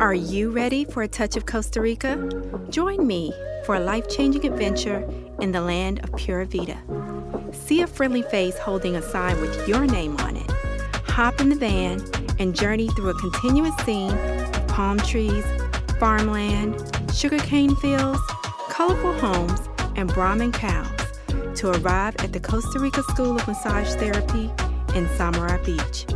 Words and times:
Are 0.00 0.14
you 0.14 0.50
ready 0.50 0.84
for 0.84 1.02
a 1.02 1.08
touch 1.08 1.36
of 1.36 1.44
Costa 1.44 1.80
Rica? 1.80 2.16
Join 2.70 3.04
me 3.04 3.32
for 3.64 3.74
a 3.74 3.80
life 3.80 4.08
changing 4.08 4.46
adventure 4.46 4.98
in 5.40 5.50
the 5.50 5.60
land 5.60 5.98
of 6.04 6.12
Pura 6.12 6.46
Vida. 6.46 6.78
See 7.52 7.82
a 7.82 7.86
friendly 7.88 8.22
face 8.22 8.56
holding 8.58 8.94
a 8.94 9.02
sign 9.02 9.40
with 9.40 9.66
your 9.66 9.86
name 9.86 10.16
on 10.18 10.36
it. 10.36 10.48
Hop 11.06 11.40
in 11.40 11.48
the 11.48 11.56
van 11.56 12.00
and 12.38 12.54
journey 12.54 12.88
through 12.90 13.08
a 13.08 13.18
continuous 13.18 13.74
scene 13.78 14.12
of 14.12 14.68
palm 14.68 14.98
trees, 14.98 15.44
farmland, 15.98 16.80
sugarcane 17.12 17.74
fields, 17.74 18.20
colorful 18.68 19.14
homes, 19.14 19.68
and 19.96 20.08
Brahman 20.14 20.52
cows 20.52 20.88
to 21.56 21.70
arrive 21.70 22.14
at 22.20 22.32
the 22.32 22.40
Costa 22.40 22.78
Rica 22.78 23.02
School 23.02 23.34
of 23.34 23.48
Massage 23.48 23.92
Therapy 23.94 24.48
in 24.94 25.08
Samara 25.16 25.60
Beach. 25.64 26.06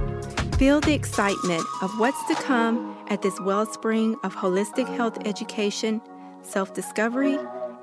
Feel 0.57 0.81
the 0.81 0.95
excitement 0.95 1.65
of 1.83 1.91
what's 1.99 2.25
to 2.29 2.35
come 2.37 2.97
at 3.13 3.21
this 3.21 3.39
wellspring 3.41 4.17
of 4.25 4.35
holistic 4.35 4.89
health 4.97 5.19
education, 5.27 6.01
self 6.41 6.73
discovery, 6.73 7.39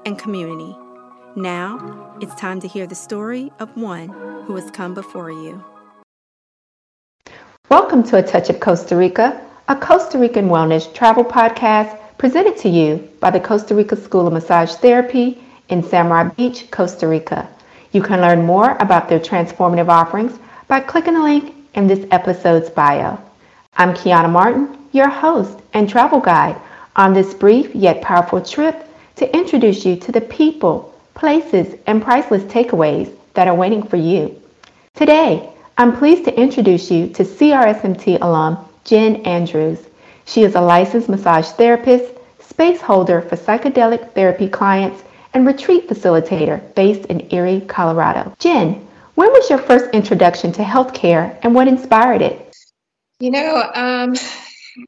and 0.08 0.17
community. 0.17 0.76
Now, 1.36 2.17
it's 2.20 2.34
time 2.34 2.59
to 2.62 2.67
hear 2.67 2.88
the 2.88 2.95
story 2.95 3.52
of 3.59 3.70
one 3.77 4.09
who 4.48 4.55
has 4.55 4.72
come 4.72 4.95
before 4.95 5.30
you. 5.30 5.63
Welcome 7.70 8.02
to 8.05 8.17
A 8.17 8.23
Touch 8.23 8.50
of 8.50 8.59
Costa 8.59 8.95
Rica, 8.95 9.39
a 9.67 9.76
Costa 9.76 10.17
Rican 10.17 10.50
wellness 10.50 10.91
travel 10.95 11.23
podcast 11.23 11.95
presented 12.17 12.58
to 12.58 12.70
you 12.70 13.08
by 13.20 13.30
the 13.30 13.39
Costa 13.39 13.75
Rica 13.75 13.95
School 13.95 14.25
of 14.25 14.34
Massage 14.34 14.73
Therapy 14.77 15.39
in 15.67 15.84
Samara 15.84 16.34
Beach, 16.38 16.72
Costa 16.72 17.08
Rica. 17.08 17.48
You 17.91 18.02
can 18.02 18.20
learn 18.20 18.48
more 18.48 18.75
about 18.80 19.08
their 19.08 19.20
transformative 19.20 19.89
offerings 19.89 20.39
by 20.67 20.80
clicking 20.80 21.14
the 21.14 21.22
link 21.22 21.53
in 21.75 21.86
this 21.86 22.08
episode's 22.09 22.72
bio. 22.72 23.20
I'm 23.77 23.94
Kiana 23.94 24.27
Martin, 24.31 24.78
your 24.91 25.09
host 25.09 25.57
and 25.73 25.89
travel 25.89 26.20
guide 26.20 26.59
on 26.95 27.13
this 27.13 27.34
brief 27.34 27.73
yet 27.73 28.02
powerful 28.02 28.41
trip 28.41 28.85
to 29.16 29.35
introduce 29.35 29.86
you 29.86 29.95
to 29.97 30.11
the 30.11 30.22
people, 30.22 30.94
places, 31.14 31.75
and 31.88 32.02
priceless 32.02 32.44
takeaways 32.44 33.14
that 33.33 33.47
are 33.47 33.55
waiting 33.55 33.83
for 33.83 33.97
you. 33.97 34.41
Today, 34.95 35.49
I'm 35.77 35.95
pleased 35.97 36.25
to 36.25 36.39
introduce 36.39 36.91
you 36.91 37.08
to 37.09 37.23
CRSMT 37.23 38.19
alum 38.22 38.58
Jen 38.83 39.17
Andrews. 39.17 39.80
She 40.25 40.44
is 40.44 40.55
a 40.55 40.61
licensed 40.61 41.09
massage 41.09 41.47
therapist, 41.49 42.14
space 42.39 42.81
holder 42.81 43.21
for 43.21 43.36
psychedelic 43.36 44.14
therapy 44.14 44.49
clients, 44.49 45.03
and 45.33 45.45
retreat 45.45 45.88
facilitator 45.88 46.73
based 46.75 47.05
in 47.05 47.33
Erie, 47.33 47.61
Colorado. 47.61 48.33
Jen, 48.39 48.86
when 49.16 49.30
was 49.31 49.49
your 49.49 49.59
first 49.59 49.92
introduction 49.92 50.52
to 50.53 50.64
healthcare 50.64 51.38
and 51.44 51.53
what 51.53 51.67
inspired 51.67 52.21
it? 52.21 52.55
You 53.19 53.31
know, 53.31 53.71
um, 53.75 54.16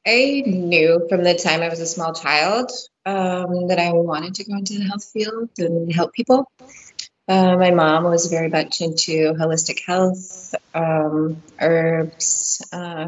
I 0.05 0.43
knew 0.45 1.05
from 1.09 1.23
the 1.23 1.35
time 1.35 1.61
I 1.61 1.69
was 1.69 1.79
a 1.79 1.85
small 1.85 2.13
child 2.13 2.71
um, 3.05 3.67
that 3.67 3.79
I 3.79 3.91
wanted 3.93 4.35
to 4.35 4.43
go 4.45 4.55
into 4.55 4.79
the 4.79 4.85
health 4.85 5.05
field 5.11 5.49
and 5.57 5.93
help 5.93 6.13
people. 6.13 6.49
Uh, 7.27 7.55
my 7.55 7.71
mom 7.71 8.03
was 8.03 8.27
very 8.27 8.49
much 8.49 8.81
into 8.81 9.33
holistic 9.33 9.85
health, 9.85 10.53
um, 10.73 11.41
herbs, 11.59 12.61
uh, 12.73 13.07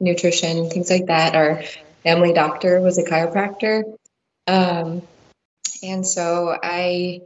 nutrition, 0.00 0.68
things 0.68 0.90
like 0.90 1.06
that. 1.06 1.34
Our 1.34 1.62
family 2.02 2.32
doctor 2.32 2.80
was 2.80 2.98
a 2.98 3.04
chiropractor. 3.04 3.84
Um, 4.46 5.02
and 5.82 6.06
so 6.06 6.56
I 6.62 7.20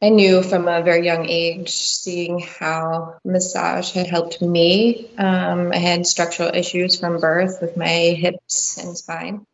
I 0.00 0.10
knew 0.10 0.42
from 0.42 0.68
a 0.68 0.82
very 0.82 1.04
young 1.04 1.28
age, 1.28 1.70
seeing 1.70 2.38
how 2.38 3.16
massage 3.24 3.90
had 3.92 4.06
helped 4.06 4.40
me. 4.40 5.10
Um, 5.18 5.72
I 5.72 5.78
had 5.78 6.06
structural 6.06 6.54
issues 6.54 7.00
from 7.00 7.18
birth 7.18 7.58
with 7.60 7.76
my 7.76 7.88
hips 7.88 8.78
and 8.78 8.96
spine, 8.96 9.44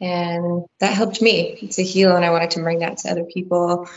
and 0.00 0.64
that 0.80 0.94
helped 0.94 1.22
me 1.22 1.68
to 1.72 1.84
heal. 1.84 2.16
And 2.16 2.24
I 2.24 2.30
wanted 2.30 2.50
to 2.52 2.62
bring 2.62 2.80
that 2.80 2.98
to 2.98 3.10
other 3.10 3.24
people. 3.24 3.88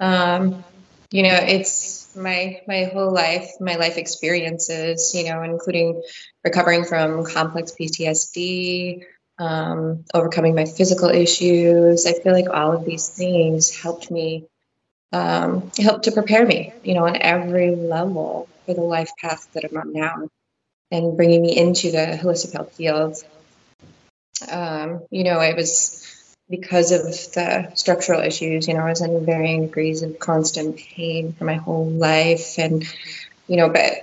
Um, 0.00 0.62
you 1.10 1.22
know, 1.22 1.34
it's 1.40 2.14
my 2.14 2.60
my 2.68 2.84
whole 2.92 3.10
life, 3.10 3.52
my 3.58 3.76
life 3.76 3.96
experiences. 3.96 5.14
You 5.14 5.30
know, 5.30 5.42
including 5.42 6.02
recovering 6.44 6.84
from 6.84 7.24
complex 7.24 7.72
PTSD, 7.72 9.04
um, 9.38 10.04
overcoming 10.12 10.54
my 10.54 10.66
physical 10.66 11.08
issues. 11.08 12.04
I 12.04 12.12
feel 12.12 12.34
like 12.34 12.50
all 12.50 12.72
of 12.72 12.84
these 12.84 13.08
things 13.08 13.74
helped 13.74 14.10
me 14.10 14.44
um, 15.12 15.70
helped 15.78 16.04
to 16.04 16.12
prepare 16.12 16.46
me, 16.46 16.72
you 16.82 16.94
know, 16.94 17.06
on 17.06 17.16
every 17.16 17.74
level 17.74 18.48
for 18.66 18.74
the 18.74 18.80
life 18.80 19.10
path 19.20 19.46
that 19.52 19.64
I'm 19.64 19.76
on 19.76 19.92
now 19.92 20.28
and 20.90 21.16
bringing 21.16 21.42
me 21.42 21.56
into 21.56 21.90
the 21.90 22.18
holistic 22.22 22.52
health 22.52 22.74
field. 22.74 23.16
Um, 24.50 25.02
you 25.10 25.24
know, 25.24 25.40
it 25.40 25.56
was 25.56 26.36
because 26.48 26.92
of 26.92 27.02
the 27.02 27.72
structural 27.74 28.20
issues, 28.20 28.68
you 28.68 28.74
know, 28.74 28.80
I 28.80 28.90
was 28.90 29.00
in 29.00 29.24
varying 29.24 29.66
degrees 29.66 30.02
of 30.02 30.18
constant 30.18 30.76
pain 30.76 31.32
for 31.32 31.44
my 31.44 31.54
whole 31.54 31.88
life. 31.88 32.58
And, 32.58 32.84
you 33.48 33.56
know, 33.56 33.70
but 33.70 34.01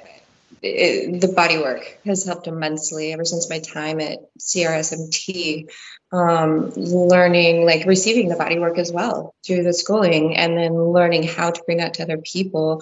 the 0.61 1.31
body 1.35 1.57
work 1.57 1.99
has 2.05 2.25
helped 2.25 2.47
immensely 2.47 3.13
ever 3.13 3.25
since 3.25 3.49
my 3.49 3.59
time 3.59 3.99
at 3.99 4.19
CRSMT 4.39 5.69
um, 6.11 6.71
learning, 6.71 7.65
like 7.65 7.85
receiving 7.85 8.29
the 8.29 8.35
body 8.35 8.59
work 8.59 8.77
as 8.77 8.91
well 8.91 9.35
through 9.45 9.63
the 9.63 9.73
schooling, 9.73 10.35
and 10.35 10.57
then 10.57 10.73
learning 10.73 11.23
how 11.23 11.51
to 11.51 11.63
bring 11.65 11.77
that 11.77 11.95
to 11.95 12.03
other 12.03 12.17
people. 12.17 12.81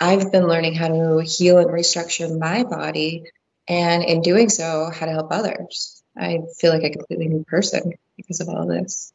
I've 0.00 0.30
been 0.30 0.46
learning 0.46 0.74
how 0.74 0.88
to 0.88 1.18
heal 1.24 1.58
and 1.58 1.68
restructure 1.68 2.38
my 2.38 2.64
body, 2.64 3.24
and 3.66 4.04
in 4.04 4.22
doing 4.22 4.48
so, 4.48 4.90
how 4.92 5.06
to 5.06 5.12
help 5.12 5.32
others. 5.32 6.02
I 6.16 6.40
feel 6.58 6.72
like 6.72 6.84
a 6.84 6.90
completely 6.90 7.28
new 7.28 7.44
person 7.44 7.94
because 8.16 8.40
of 8.40 8.48
all 8.48 8.66
this. 8.66 9.12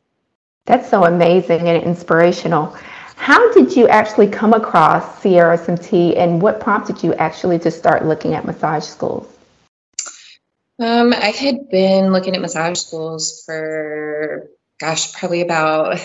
That's 0.66 0.90
so 0.90 1.04
amazing 1.04 1.68
and 1.68 1.84
inspirational. 1.84 2.76
How 3.16 3.52
did 3.54 3.76
you 3.76 3.88
actually 3.88 4.28
come 4.28 4.54
across 4.54 5.22
CRSMT 5.22 6.18
and 6.18 6.42
what 6.42 6.60
prompted 6.60 7.04
you 7.04 7.14
actually 7.14 7.60
to 7.60 7.72
start 7.72 8.06
looking 8.06 8.34
at 8.34 8.46
massage 8.46 8.86
schools? 8.86 9.28
Um, 10.80 11.14
I 11.14 11.28
had 11.28 11.70
been 11.70 12.12
looking 12.12 12.36
at 12.36 12.42
massage 12.42 12.80
schools 12.80 13.44
for, 13.46 14.50
gosh, 14.80 15.14
probably 15.14 15.42
about 15.42 16.00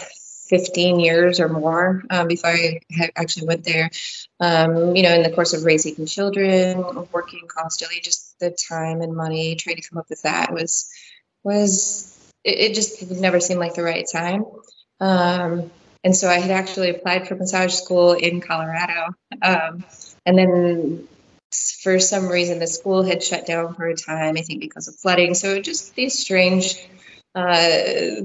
15 0.48 1.00
years 1.00 1.40
or 1.40 1.48
more 1.48 2.02
um, 2.10 2.28
before 2.28 2.50
I 2.50 2.80
actually 3.16 3.46
went 3.46 3.64
there. 3.64 3.90
Um, 4.40 4.94
you 4.94 5.02
know, 5.02 5.14
in 5.14 5.22
the 5.22 5.30
course 5.30 5.52
of 5.52 5.64
raising 5.64 6.06
children, 6.06 7.06
working 7.12 7.46
constantly, 7.48 8.00
just 8.00 8.38
the 8.38 8.50
time 8.68 9.00
and 9.00 9.14
money 9.14 9.56
trying 9.56 9.76
to 9.76 9.88
come 9.88 9.98
up 9.98 10.08
with 10.08 10.22
that 10.22 10.52
was 10.52 10.90
was 11.42 12.14
it, 12.44 12.58
it 12.58 12.74
just 12.74 13.10
never 13.10 13.40
seemed 13.40 13.60
like 13.60 13.74
the 13.74 13.82
right 13.82 14.06
time. 14.10 14.44
Um, 15.00 15.70
and 16.04 16.16
so 16.16 16.28
I 16.28 16.38
had 16.38 16.50
actually 16.50 16.90
applied 16.90 17.28
for 17.28 17.34
massage 17.34 17.74
school 17.74 18.12
in 18.12 18.40
Colorado, 18.40 19.14
um, 19.42 19.84
and 20.24 20.38
then 20.38 21.08
for 21.82 21.98
some 21.98 22.28
reason 22.28 22.58
the 22.58 22.66
school 22.66 23.02
had 23.02 23.22
shut 23.22 23.46
down 23.46 23.74
for 23.74 23.86
a 23.86 23.96
time 23.96 24.36
i 24.36 24.42
think 24.42 24.60
because 24.60 24.88
of 24.88 24.96
flooding. 24.96 25.34
So 25.34 25.60
just 25.60 25.94
these 25.94 26.18
strange 26.18 26.76
uh, 27.34 28.22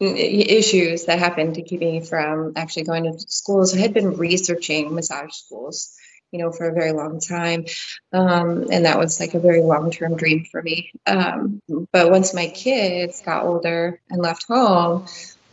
issues 0.00 1.04
that 1.04 1.18
happened 1.18 1.54
to 1.54 1.62
keep 1.62 1.80
me 1.80 2.00
from 2.00 2.52
actually 2.56 2.84
going 2.84 3.04
to 3.04 3.18
schools 3.18 3.70
so 3.70 3.78
i 3.78 3.80
had 3.80 3.94
been 3.94 4.16
researching 4.16 4.92
massage 4.92 5.32
schools 5.32 5.96
you 6.34 6.40
know 6.40 6.50
for 6.50 6.68
a 6.68 6.74
very 6.74 6.92
long 6.92 7.20
time 7.20 7.64
um, 8.12 8.66
and 8.72 8.86
that 8.86 8.98
was 8.98 9.20
like 9.20 9.34
a 9.34 9.38
very 9.38 9.62
long-term 9.62 10.16
dream 10.16 10.44
for 10.44 10.60
me. 10.60 10.90
Um, 11.06 11.60
but 11.92 12.10
once 12.10 12.34
my 12.34 12.48
kids 12.48 13.22
got 13.22 13.44
older 13.44 14.00
and 14.10 14.20
left 14.20 14.46
home 14.48 15.06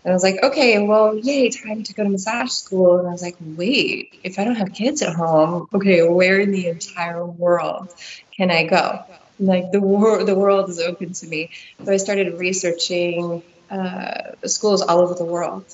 and 0.03 0.11
I 0.11 0.15
was 0.15 0.23
like, 0.23 0.41
okay, 0.41 0.79
well, 0.79 1.15
yay, 1.15 1.49
time 1.49 1.83
to 1.83 1.93
go 1.93 2.03
to 2.03 2.09
massage 2.09 2.49
school. 2.49 2.97
And 2.97 3.07
I 3.07 3.11
was 3.11 3.21
like, 3.21 3.35
wait, 3.39 4.19
if 4.23 4.39
I 4.39 4.43
don't 4.43 4.55
have 4.55 4.73
kids 4.73 5.03
at 5.03 5.13
home, 5.13 5.67
okay, 5.73 6.07
where 6.07 6.39
in 6.39 6.51
the 6.51 6.67
entire 6.67 7.23
world 7.23 7.93
can 8.35 8.49
I 8.49 8.65
go? 8.65 9.03
Like 9.39 9.71
the 9.71 9.81
world, 9.81 10.27
the 10.27 10.35
world 10.35 10.69
is 10.69 10.79
open 10.79 11.13
to 11.13 11.27
me. 11.27 11.51
So 11.85 11.91
I 11.91 11.97
started 11.97 12.39
researching 12.39 13.43
uh, 13.69 14.31
schools 14.45 14.81
all 14.81 15.01
over 15.01 15.13
the 15.13 15.25
world. 15.25 15.65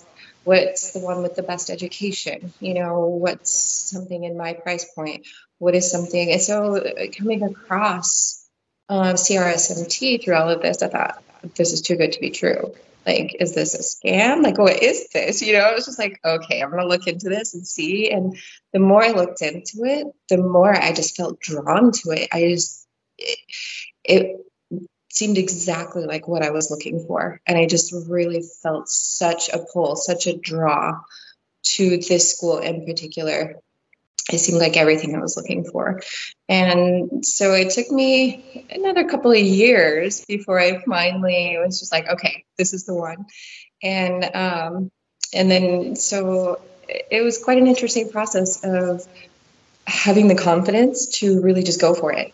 What's 0.43 0.91
the 0.91 0.99
one 0.99 1.23
with 1.23 1.35
the 1.35 1.43
best 1.43 1.69
education? 1.69 2.53
You 2.59 2.73
know, 2.73 3.07
what's 3.07 3.51
something 3.51 4.25
in 4.25 4.37
my 4.37 4.53
price 4.53 4.85
point? 4.93 5.25
What 5.57 5.73
is 5.73 5.89
something? 5.89 6.31
And 6.31 6.41
so 6.41 6.77
uh, 6.77 6.91
coming 7.17 7.43
across 7.43 8.45
um, 8.89 9.15
CRSMT 9.15 10.23
through 10.23 10.35
all 10.35 10.49
of 10.49 10.61
this, 10.61 10.81
I 10.81 10.87
thought 10.87 11.23
this 11.55 11.71
is 11.71 11.81
too 11.81 11.95
good 11.95 12.11
to 12.13 12.19
be 12.19 12.31
true 12.31 12.73
like 13.07 13.35
is 13.39 13.55
this 13.55 13.73
a 13.73 13.79
scam? 13.79 14.43
Like 14.43 14.57
what 14.57 14.83
is 14.83 15.09
this? 15.09 15.41
You 15.41 15.53
know 15.53 15.61
i 15.61 15.73
was 15.73 15.85
just 15.85 15.97
like 15.97 16.19
okay 16.23 16.61
i'm 16.61 16.69
gonna 16.69 16.85
look 16.85 17.07
into 17.07 17.29
this 17.29 17.53
and 17.55 17.65
see. 17.65 18.11
And 18.11 18.37
the 18.73 18.79
more 18.79 19.03
i 19.03 19.11
looked 19.11 19.41
into 19.41 19.85
it 19.85 20.07
the 20.29 20.37
more 20.37 20.75
i 20.75 20.91
just 20.91 21.15
felt 21.15 21.39
drawn 21.39 21.91
to 21.93 22.11
it. 22.11 22.29
I 22.31 22.41
just 22.41 22.87
it, 23.17 23.39
it 24.03 24.37
seemed 25.09 25.37
exactly 25.37 26.05
like 26.05 26.27
what 26.27 26.43
i 26.43 26.51
was 26.51 26.69
looking 26.69 27.03
for. 27.07 27.41
And 27.47 27.57
i 27.57 27.65
just 27.65 27.93
really 28.07 28.43
felt 28.61 28.89
such 28.89 29.49
a 29.49 29.65
pull 29.73 29.95
such 29.95 30.27
a 30.27 30.37
draw 30.37 30.99
to 31.63 31.97
this 31.97 32.31
school 32.35 32.59
in 32.59 32.85
particular 32.85 33.55
it 34.31 34.39
seemed 34.39 34.59
like 34.59 34.75
everything 34.75 35.15
I 35.15 35.19
was 35.19 35.37
looking 35.37 35.63
for. 35.63 36.01
And 36.49 37.25
so 37.25 37.53
it 37.53 37.71
took 37.71 37.89
me 37.89 38.65
another 38.69 39.07
couple 39.07 39.31
of 39.31 39.37
years 39.37 40.25
before 40.25 40.59
I 40.59 40.81
finally 40.83 41.57
was 41.63 41.79
just 41.79 41.91
like, 41.91 42.07
okay, 42.09 42.45
this 42.57 42.73
is 42.73 42.85
the 42.85 42.93
one. 42.93 43.25
And 43.81 44.23
um, 44.35 44.91
and 45.33 45.49
then 45.51 45.95
so 45.95 46.61
it 46.87 47.23
was 47.23 47.41
quite 47.43 47.57
an 47.57 47.67
interesting 47.67 48.09
process 48.09 48.63
of 48.63 49.05
having 49.85 50.27
the 50.27 50.35
confidence 50.35 51.19
to 51.19 51.41
really 51.41 51.63
just 51.63 51.79
go 51.79 51.93
for 51.93 52.11
it. 52.11 52.33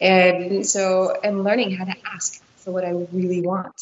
And 0.00 0.66
so 0.66 1.16
and 1.22 1.44
learning 1.44 1.76
how 1.76 1.84
to 1.84 1.94
ask 2.04 2.42
for 2.56 2.72
what 2.72 2.84
I 2.84 2.90
really 2.90 3.40
want. 3.40 3.74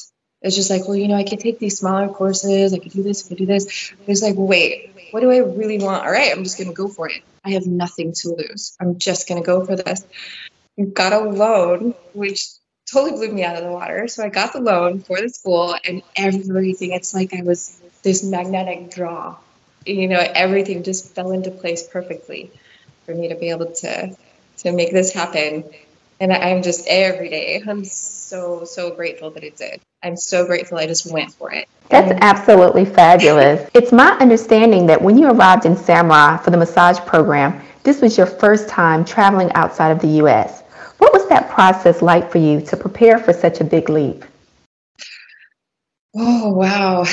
It's 0.42 0.56
just 0.56 0.70
like, 0.70 0.86
well, 0.86 0.96
you 0.96 1.08
know, 1.08 1.16
I 1.16 1.24
could 1.24 1.40
take 1.40 1.58
these 1.58 1.78
smaller 1.78 2.08
courses, 2.08 2.72
I 2.72 2.78
could 2.78 2.92
do 2.92 3.02
this, 3.02 3.26
I 3.26 3.28
could 3.28 3.38
do 3.38 3.46
this. 3.46 3.92
It's 4.06 4.22
like, 4.22 4.36
wait, 4.38 4.89
what 5.10 5.20
do 5.20 5.30
I 5.30 5.38
really 5.38 5.78
want? 5.78 6.04
All 6.04 6.12
right, 6.12 6.32
I'm 6.32 6.44
just 6.44 6.58
gonna 6.58 6.72
go 6.72 6.88
for 6.88 7.08
it. 7.08 7.22
I 7.44 7.50
have 7.52 7.66
nothing 7.66 8.12
to 8.12 8.34
lose. 8.34 8.76
I'm 8.80 8.98
just 8.98 9.28
gonna 9.28 9.42
go 9.42 9.64
for 9.64 9.76
this. 9.76 10.04
Got 10.92 11.12
a 11.12 11.20
loan, 11.20 11.94
which 12.12 12.46
totally 12.90 13.12
blew 13.12 13.32
me 13.32 13.44
out 13.44 13.56
of 13.56 13.64
the 13.64 13.70
water. 13.70 14.08
So 14.08 14.24
I 14.24 14.28
got 14.28 14.52
the 14.52 14.60
loan 14.60 15.00
for 15.00 15.20
the 15.20 15.28
school 15.28 15.76
and 15.84 16.02
everything. 16.16 16.92
It's 16.92 17.14
like 17.14 17.34
I 17.34 17.42
was 17.42 17.80
this 18.02 18.24
magnetic 18.24 18.90
draw. 18.90 19.36
You 19.86 20.08
know, 20.08 20.18
everything 20.18 20.82
just 20.82 21.14
fell 21.14 21.32
into 21.32 21.50
place 21.50 21.86
perfectly 21.86 22.50
for 23.06 23.14
me 23.14 23.28
to 23.28 23.34
be 23.34 23.50
able 23.50 23.72
to 23.72 24.16
to 24.58 24.72
make 24.72 24.92
this 24.92 25.12
happen. 25.12 25.64
And 26.20 26.32
I'm 26.32 26.62
just 26.62 26.86
every 26.86 27.30
day. 27.30 27.62
I'm 27.66 27.84
so 27.84 28.64
so 28.64 28.94
grateful 28.94 29.30
that 29.30 29.42
it 29.42 29.56
did. 29.56 29.80
I'm 30.02 30.16
so 30.16 30.46
grateful 30.46 30.78
I 30.78 30.86
just 30.86 31.10
went 31.10 31.32
for 31.32 31.50
it. 31.52 31.66
That's 31.88 32.12
absolutely 32.20 32.84
fabulous. 33.00 33.68
It's 33.74 33.90
my 33.90 34.10
understanding 34.18 34.86
that 34.86 35.00
when 35.00 35.16
you 35.16 35.28
arrived 35.30 35.64
in 35.64 35.76
Samara 35.76 36.38
for 36.44 36.50
the 36.50 36.58
massage 36.58 36.98
program, 37.00 37.62
this 37.82 38.02
was 38.02 38.18
your 38.18 38.26
first 38.26 38.68
time 38.68 39.04
traveling 39.04 39.50
outside 39.54 39.90
of 39.90 40.00
the 40.00 40.08
U.S. 40.18 40.62
What 40.98 41.14
was 41.14 41.26
that 41.30 41.48
process 41.48 42.02
like 42.02 42.30
for 42.30 42.38
you 42.38 42.60
to 42.60 42.76
prepare 42.76 43.18
for 43.18 43.32
such 43.32 43.60
a 43.60 43.64
big 43.64 43.88
leap? 43.88 44.22
Oh, 46.14 46.50
wow. 46.50 47.06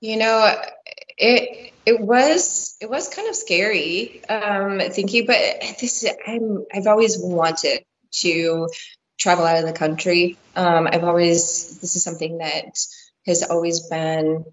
You 0.00 0.16
know, 0.16 0.54
it 1.18 1.73
it 1.86 2.00
was 2.00 2.76
it 2.80 2.88
was 2.88 3.08
kind 3.08 3.28
of 3.28 3.36
scary 3.36 4.24
um, 4.28 4.80
thinking, 4.90 5.26
but 5.26 5.40
this 5.80 6.06
I'm 6.26 6.64
I've 6.72 6.86
always 6.86 7.18
wanted 7.18 7.84
to 8.22 8.68
travel 9.18 9.44
out 9.44 9.58
of 9.58 9.66
the 9.66 9.72
country. 9.72 10.36
Um, 10.56 10.88
I've 10.90 11.04
always, 11.04 11.78
this 11.80 11.96
is 11.96 12.02
something 12.02 12.38
that 12.38 12.76
has 13.26 13.42
always 13.42 13.88
been, 13.88 14.44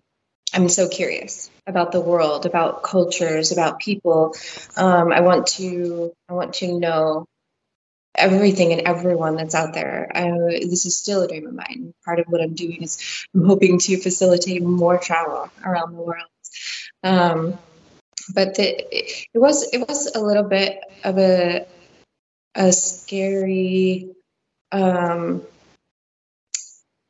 I'm 0.54 0.70
so 0.70 0.88
curious 0.88 1.50
about 1.66 1.92
the 1.92 2.02
world, 2.02 2.46
about 2.46 2.84
cultures, 2.84 3.52
about 3.52 3.80
people. 3.80 4.36
Um, 4.78 5.12
I 5.12 5.22
want 5.22 5.48
to, 5.48 6.14
I 6.30 6.34
want 6.34 6.54
to 6.56 6.80
know 6.80 7.26
everything 8.16 8.74
and 8.74 8.82
everyone 8.88 9.36
that's 9.36 9.56
out 9.56 9.74
there. 9.74 10.12
I, 10.14 10.30
this 10.70 10.86
is 10.86 10.98
still 10.98 11.22
a 11.22 11.28
dream 11.28 11.48
of 11.48 11.54
mine. 11.54 11.94
Part 12.04 12.20
of 12.20 12.26
what 12.28 12.42
I'm 12.42 12.54
doing 12.54 12.84
is 12.84 13.26
I'm 13.34 13.46
hoping 13.46 13.80
to 13.80 13.98
facilitate 13.98 14.62
more 14.62 14.98
travel 14.98 15.50
around 15.66 15.96
the 15.96 16.02
world. 16.02 16.28
Um, 17.04 17.58
but 18.34 18.56
the, 18.56 18.98
it, 18.98 19.28
was 19.34 19.68
it 19.74 19.80
was 19.80 20.16
a 20.16 20.20
little 20.20 20.44
bit 20.44 20.80
of 21.04 21.18
a 21.18 21.66
a 22.56 22.72
scary 22.72 24.10
um, 24.72 25.44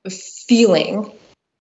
feeling 0.10 1.12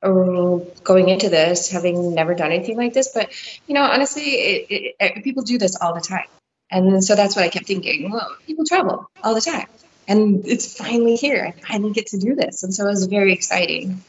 going 0.03 1.09
into 1.09 1.29
this, 1.29 1.71
having 1.71 2.15
never 2.15 2.35
done 2.35 2.53
anything 2.53 2.77
like 2.77 2.93
this. 2.93 3.09
But 3.13 3.31
you 3.67 3.75
know, 3.75 3.83
honestly, 3.83 4.23
it, 4.23 4.95
it, 5.01 5.25
people 5.25 5.43
do 5.43 5.59
this 5.59 5.77
all 5.81 5.95
the 5.95 6.01
time, 6.01 6.29
and 6.71 7.03
so 7.03 7.15
that's 7.15 7.37
what 7.37 7.45
I 7.45 7.49
kept 7.49 7.67
thinking. 7.67 8.11
Well, 8.11 8.37
people 8.47 8.65
travel 8.65 9.11
all 9.23 9.35
the 9.35 9.41
time, 9.41 9.67
and 10.07 10.47
it's 10.47 10.77
finally 10.77 11.17
here. 11.17 11.55
I 11.57 11.61
finally 11.61 11.93
get 11.93 12.09
to 12.09 12.19
do 12.19 12.35
this, 12.35 12.63
and 12.63 12.75
so 12.75 12.87
it 12.87 12.91
was 12.91 13.07
very 13.07 13.33
exciting 13.33 14.03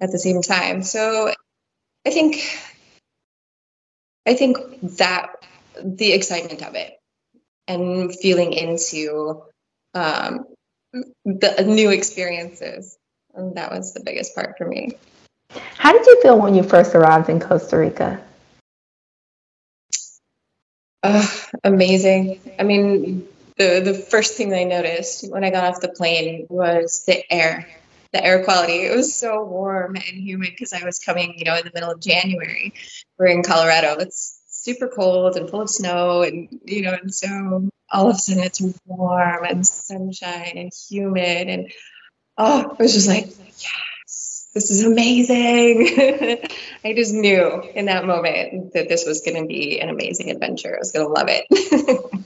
at 0.00 0.10
the 0.12 0.18
same 0.18 0.42
time. 0.42 0.82
So 0.82 1.32
I 2.06 2.10
think, 2.10 2.58
I 4.26 4.34
think 4.34 4.56
that 4.98 5.30
the 5.82 6.12
excitement 6.12 6.62
of 6.62 6.74
it 6.74 6.98
and 7.66 8.14
feeling 8.14 8.52
into 8.52 9.42
um, 9.94 10.46
the 11.24 11.64
new 11.66 11.90
experiences. 11.90 12.98
And 13.34 13.56
that 13.56 13.70
was 13.70 13.94
the 13.94 14.00
biggest 14.00 14.34
part 14.34 14.56
for 14.58 14.66
me. 14.66 14.92
How 15.76 15.92
did 15.92 16.06
you 16.06 16.22
feel 16.22 16.38
when 16.38 16.54
you 16.54 16.62
first 16.62 16.94
arrived 16.94 17.28
in 17.28 17.40
Costa 17.40 17.78
Rica? 17.78 18.22
Uh, 21.02 21.26
amazing. 21.64 22.40
I 22.58 22.62
mean, 22.62 23.26
the, 23.56 23.80
the 23.80 23.94
first 23.94 24.36
thing 24.36 24.54
I 24.54 24.64
noticed 24.64 25.30
when 25.30 25.44
I 25.44 25.50
got 25.50 25.64
off 25.64 25.80
the 25.80 25.88
plane 25.88 26.46
was 26.48 27.04
the 27.06 27.30
air, 27.32 27.68
the 28.12 28.24
air 28.24 28.44
quality. 28.44 28.84
It 28.84 28.94
was 28.94 29.14
so 29.14 29.44
warm 29.44 29.96
and 29.96 30.04
humid 30.04 30.50
because 30.50 30.72
I 30.72 30.84
was 30.84 30.98
coming, 30.98 31.34
you 31.36 31.44
know, 31.44 31.56
in 31.56 31.64
the 31.64 31.72
middle 31.74 31.90
of 31.90 32.00
January. 32.00 32.74
We're 33.18 33.26
in 33.26 33.42
Colorado. 33.42 33.96
It's 33.98 34.40
super 34.46 34.88
cold 34.88 35.36
and 35.36 35.48
full 35.48 35.62
of 35.62 35.70
snow, 35.70 36.22
and 36.22 36.48
you 36.64 36.82
know, 36.82 36.96
and 37.00 37.12
so 37.14 37.70
all 37.92 38.08
of 38.08 38.16
a 38.16 38.18
sudden 38.18 38.42
it's 38.42 38.60
warm 38.86 39.44
and 39.44 39.66
sunshine 39.66 40.54
and 40.56 40.72
humid 40.88 41.48
and 41.48 41.70
oh 42.38 42.70
it 42.72 42.78
was 42.78 42.94
just 42.94 43.08
like 43.08 43.26
yes 43.26 44.48
this 44.54 44.70
is 44.70 44.84
amazing 44.84 45.88
i 46.84 46.94
just 46.94 47.12
knew 47.12 47.62
in 47.74 47.86
that 47.86 48.06
moment 48.06 48.72
that 48.72 48.88
this 48.88 49.04
was 49.06 49.20
going 49.20 49.40
to 49.40 49.46
be 49.46 49.78
an 49.80 49.90
amazing 49.90 50.30
adventure 50.30 50.74
i 50.74 50.78
was 50.78 50.90
going 50.90 51.06
to 51.06 51.12
love 51.12 51.28
it 51.28 51.46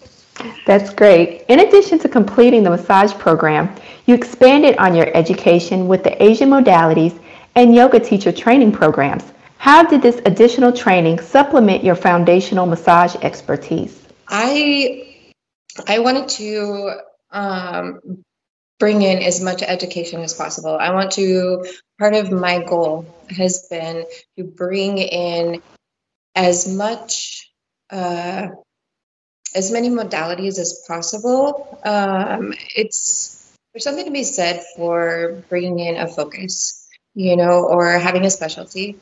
That's 0.66 0.92
great. 0.92 1.44
In 1.48 1.60
addition 1.60 1.98
to 2.00 2.08
completing 2.08 2.62
the 2.62 2.70
massage 2.70 3.12
program, 3.14 3.74
you 4.06 4.14
expanded 4.14 4.76
on 4.78 4.94
your 4.94 5.14
education 5.16 5.88
with 5.88 6.04
the 6.04 6.22
Asian 6.22 6.50
modalities 6.50 7.18
and 7.54 7.74
yoga 7.74 8.00
teacher 8.00 8.32
training 8.32 8.72
programs. 8.72 9.24
How 9.58 9.82
did 9.82 10.02
this 10.02 10.20
additional 10.26 10.72
training 10.72 11.20
supplement 11.20 11.82
your 11.82 11.94
foundational 11.94 12.66
massage 12.66 13.16
expertise? 13.16 14.02
I 14.28 15.14
I 15.86 15.98
wanted 15.98 16.28
to 16.30 17.00
um, 17.30 18.22
bring 18.78 19.02
in 19.02 19.22
as 19.22 19.40
much 19.40 19.62
education 19.62 20.20
as 20.22 20.34
possible. 20.34 20.76
I 20.78 20.92
want 20.92 21.12
to, 21.12 21.66
part 21.98 22.14
of 22.14 22.30
my 22.30 22.62
goal 22.62 23.06
has 23.30 23.66
been 23.68 24.04
to 24.38 24.44
bring 24.44 24.98
in 24.98 25.62
as 26.34 26.68
much, 26.68 27.50
uh, 27.90 28.48
as 29.56 29.72
many 29.72 29.88
modalities 29.88 30.58
as 30.58 30.84
possible. 30.86 31.80
Um, 31.82 32.52
it's, 32.76 33.52
there's 33.72 33.84
something 33.84 34.04
to 34.04 34.10
be 34.10 34.22
said 34.22 34.62
for 34.76 35.42
bringing 35.48 35.78
in 35.78 35.96
a 35.96 36.06
focus, 36.06 36.86
you 37.14 37.36
know, 37.36 37.64
or 37.64 37.98
having 37.98 38.24
a 38.26 38.30
specialty. 38.30 38.98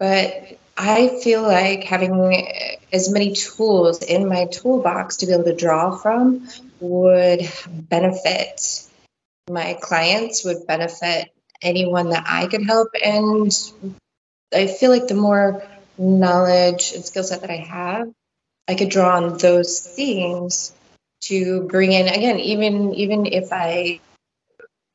But 0.00 0.58
I 0.76 1.20
feel 1.22 1.42
like 1.42 1.84
having 1.84 2.48
as 2.92 3.12
many 3.12 3.34
tools 3.34 4.02
in 4.02 4.26
my 4.26 4.46
toolbox 4.46 5.18
to 5.18 5.26
be 5.26 5.32
able 5.32 5.44
to 5.44 5.54
draw 5.54 5.96
from 5.96 6.48
would 6.80 7.42
benefit 7.68 8.88
my 9.50 9.78
clients, 9.80 10.44
would 10.44 10.66
benefit 10.66 11.28
anyone 11.60 12.10
that 12.10 12.24
I 12.26 12.46
could 12.46 12.64
help. 12.64 12.88
And 13.04 13.52
I 14.52 14.66
feel 14.66 14.90
like 14.90 15.06
the 15.06 15.14
more 15.14 15.62
knowledge 15.98 16.92
and 16.94 17.04
skill 17.04 17.24
set 17.24 17.42
that 17.42 17.50
I 17.50 17.56
have, 17.56 18.08
I 18.68 18.74
could 18.74 18.90
draw 18.90 19.16
on 19.16 19.38
those 19.38 19.80
themes 19.80 20.72
to 21.22 21.62
bring 21.62 21.92
in 21.92 22.08
again, 22.08 22.38
even 22.40 22.94
even 22.94 23.26
if 23.26 23.52
I 23.52 24.00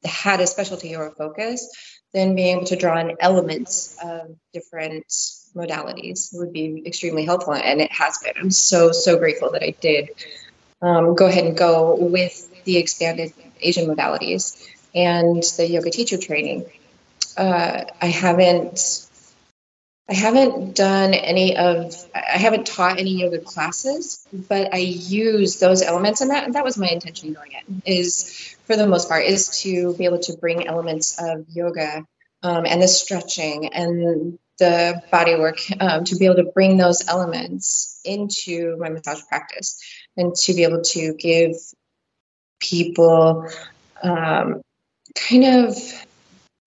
had 0.06 0.40
a 0.40 0.48
specialty 0.48 0.96
or 0.96 1.08
a 1.08 1.12
focus, 1.12 1.70
then 2.14 2.36
being 2.36 2.58
able 2.58 2.66
to 2.68 2.76
draw 2.76 3.00
in 3.00 3.18
elements 3.20 3.98
of 4.04 4.36
different 4.54 5.08
modalities 5.56 6.30
would 6.34 6.54
be 6.54 6.84
extremely 6.86 7.26
helpful 7.26 7.54
and 7.54 7.82
it 7.82 7.92
has 7.92 8.18
been. 8.20 8.34
I'm 8.38 8.52
so 8.52 8.92
so 8.92 9.18
grateful 9.18 9.52
that 9.52 9.64
i 9.64 9.72
did 9.82 10.10
um, 10.82 11.16
go 11.16 11.26
ahead 11.26 11.46
and 11.46 11.58
go 11.58 11.96
with 11.96 12.64
the 12.64 12.78
expanded 12.78 13.34
asian 13.62 13.88
modalities 13.88 14.64
and 14.94 15.44
the 15.58 15.68
yoga 15.68 15.90
teacher 15.90 16.18
training. 16.18 16.66
Uh, 17.36 17.86
i 18.02 18.08
haven't 18.08 19.07
I 20.10 20.14
haven't 20.14 20.76
done 20.76 21.14
any 21.14 21.58
of 21.58 21.94
I 22.16 22.38
haven't 22.38 22.66
taught 22.66 23.00
any 23.00 23.20
yoga 23.20 23.40
classes, 23.40 24.26
but 24.32 24.74
I 24.74 24.78
use 24.78 25.60
those 25.60 25.82
elements 25.82 26.22
and 26.22 26.32
that 26.32 26.54
that 26.54 26.64
was 26.64 26.78
my 26.78 26.88
intention 26.88 27.34
going 27.34 27.52
in 27.52 27.82
is 27.86 28.56
for 28.66 28.78
the 28.78 28.88
most 28.88 29.10
part 29.10 29.26
is 29.26 29.62
to 29.62 29.96
be 29.96 30.06
able 30.06 30.20
to 30.20 30.38
bring 30.38 30.66
elements 30.66 31.18
of 31.20 31.46
yoga 31.50 32.06
um, 32.42 32.66
and 32.66 32.82
the 32.82 32.88
stretching 32.88 33.74
and 33.74 34.40
the 34.60 35.02
body 35.12 35.36
work 35.36 35.60
um, 35.80 36.06
to 36.06 36.16
be 36.16 36.26
able 36.26 36.36
to 36.36 36.52
bring 36.54 36.78
those 36.78 37.08
elements 37.08 38.00
into 38.06 38.78
my 38.78 38.90
massage 38.90 39.22
practice 39.28 39.80
and 40.16 40.34
to 40.36 40.54
be 40.54 40.64
able 40.64 40.82
to 40.82 41.14
give 41.16 41.56
people 42.60 43.50
um, 44.02 44.62
kind 45.16 45.44
of 45.44 45.78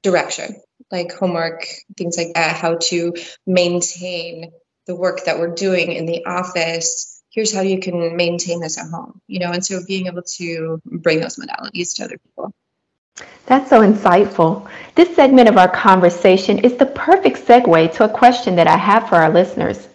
direction 0.03 0.57
like 0.91 1.13
homework, 1.13 1.67
things 1.97 2.17
like 2.17 2.35
that, 2.35 2.57
how 2.57 2.77
to 2.77 3.15
maintain 3.47 4.53
the 4.87 4.97
work 4.97 5.25
that 5.25 5.39
we're 5.39 5.55
doing 5.55 5.93
in 5.93 6.07
the 6.07 6.25
office 6.25 7.23
here's 7.31 7.55
how 7.55 7.61
you 7.61 7.79
can 7.79 8.17
maintain 8.17 8.61
this 8.61 8.77
at 8.77 8.91
home 8.91 9.21
you 9.29 9.39
know 9.39 9.53
and 9.53 9.65
so 9.65 9.81
being 9.87 10.09
able 10.09 10.23
to 10.23 10.81
bring 10.85 11.21
those 11.21 11.37
modalities 11.37 11.95
to 11.95 12.03
other 12.03 12.19
people 12.19 12.53
that's 13.47 13.69
so 13.69 13.81
insightful. 13.81 14.69
This 14.95 15.15
segment 15.17 15.49
of 15.49 15.59
our 15.59 15.69
conversation 15.69 16.59
is 16.59 16.77
the 16.77 16.87
perfect 16.87 17.45
segue 17.47 17.93
to 17.95 18.05
a 18.05 18.09
question 18.09 18.55
that 18.57 18.69
I 18.69 18.77
have 18.77 19.09
for 19.09 19.17
our 19.17 19.31
listeners. 19.31 19.89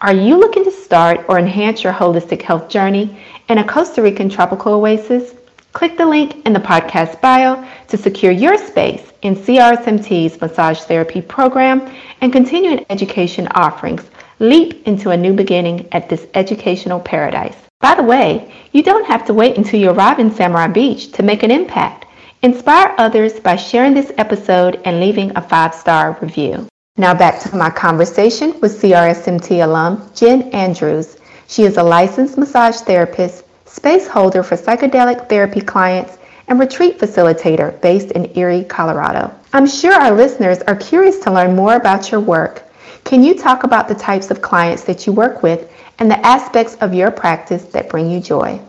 Are 0.00 0.14
you 0.14 0.38
looking 0.38 0.64
to 0.64 0.70
start 0.70 1.24
or 1.28 1.38
enhance 1.38 1.82
your 1.82 1.92
holistic 1.92 2.40
health 2.42 2.68
journey 2.68 3.18
in 3.48 3.58
a 3.58 3.66
Costa 3.66 4.00
Rican 4.00 4.30
tropical 4.30 4.74
oasis? 4.74 5.34
Click 5.72 5.96
the 5.96 6.06
link 6.06 6.44
in 6.46 6.52
the 6.52 6.60
podcast 6.60 7.20
bio 7.20 7.64
to 7.88 7.96
secure 7.96 8.32
your 8.32 8.58
space 8.58 9.12
in 9.22 9.36
CRSMT's 9.36 10.40
massage 10.40 10.80
therapy 10.80 11.22
program 11.22 11.94
and 12.20 12.32
continuing 12.32 12.84
education 12.90 13.46
offerings. 13.54 14.02
Leap 14.40 14.86
into 14.86 15.10
a 15.10 15.16
new 15.16 15.32
beginning 15.32 15.88
at 15.92 16.08
this 16.08 16.26
educational 16.34 16.98
paradise. 16.98 17.56
By 17.80 17.94
the 17.94 18.02
way, 18.02 18.52
you 18.72 18.82
don't 18.82 19.06
have 19.06 19.24
to 19.26 19.34
wait 19.34 19.56
until 19.56 19.78
you 19.78 19.90
arrive 19.90 20.18
in 20.18 20.34
Samara 20.34 20.68
Beach 20.68 21.12
to 21.12 21.22
make 21.22 21.42
an 21.44 21.50
impact. 21.52 22.06
Inspire 22.42 22.94
others 22.98 23.38
by 23.38 23.54
sharing 23.56 23.94
this 23.94 24.12
episode 24.18 24.80
and 24.84 24.98
leaving 24.98 25.36
a 25.36 25.42
five 25.42 25.74
star 25.74 26.18
review. 26.20 26.66
Now 26.96 27.14
back 27.14 27.38
to 27.40 27.56
my 27.56 27.70
conversation 27.70 28.58
with 28.60 28.80
CRSMT 28.82 29.62
alum 29.62 30.10
Jen 30.14 30.42
Andrews. 30.50 31.16
She 31.46 31.64
is 31.64 31.76
a 31.76 31.82
licensed 31.82 32.38
massage 32.38 32.76
therapist, 32.80 33.39
space 33.70 34.08
holder 34.08 34.42
for 34.42 34.56
psychedelic 34.56 35.28
therapy 35.28 35.60
clients, 35.60 36.18
and 36.50 36.58
retreat 36.58 36.98
facilitator 36.98 37.80
based 37.80 38.10
in 38.10 38.36
Erie, 38.36 38.64
Colorado. 38.64 39.32
I'm 39.52 39.68
sure 39.68 39.92
our 39.92 40.10
listeners 40.10 40.58
are 40.62 40.74
curious 40.74 41.20
to 41.20 41.32
learn 41.32 41.54
more 41.54 41.76
about 41.76 42.10
your 42.10 42.20
work. 42.20 42.64
Can 43.04 43.22
you 43.22 43.34
talk 43.34 43.62
about 43.62 43.88
the 43.88 43.94
types 43.94 44.30
of 44.30 44.42
clients 44.42 44.84
that 44.84 45.06
you 45.06 45.12
work 45.12 45.42
with 45.42 45.70
and 45.98 46.10
the 46.10 46.26
aspects 46.26 46.74
of 46.76 46.92
your 46.92 47.12
practice 47.12 47.64
that 47.66 47.88
bring 47.88 48.10
you 48.10 48.20
joy? 48.20 48.60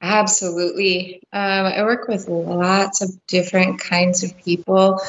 Absolutely. 0.00 1.20
Um, 1.32 1.66
I 1.66 1.82
work 1.82 2.06
with 2.06 2.28
lots 2.28 3.00
of 3.02 3.10
different 3.26 3.80
kinds 3.80 4.22
of 4.22 4.36
people 4.36 5.00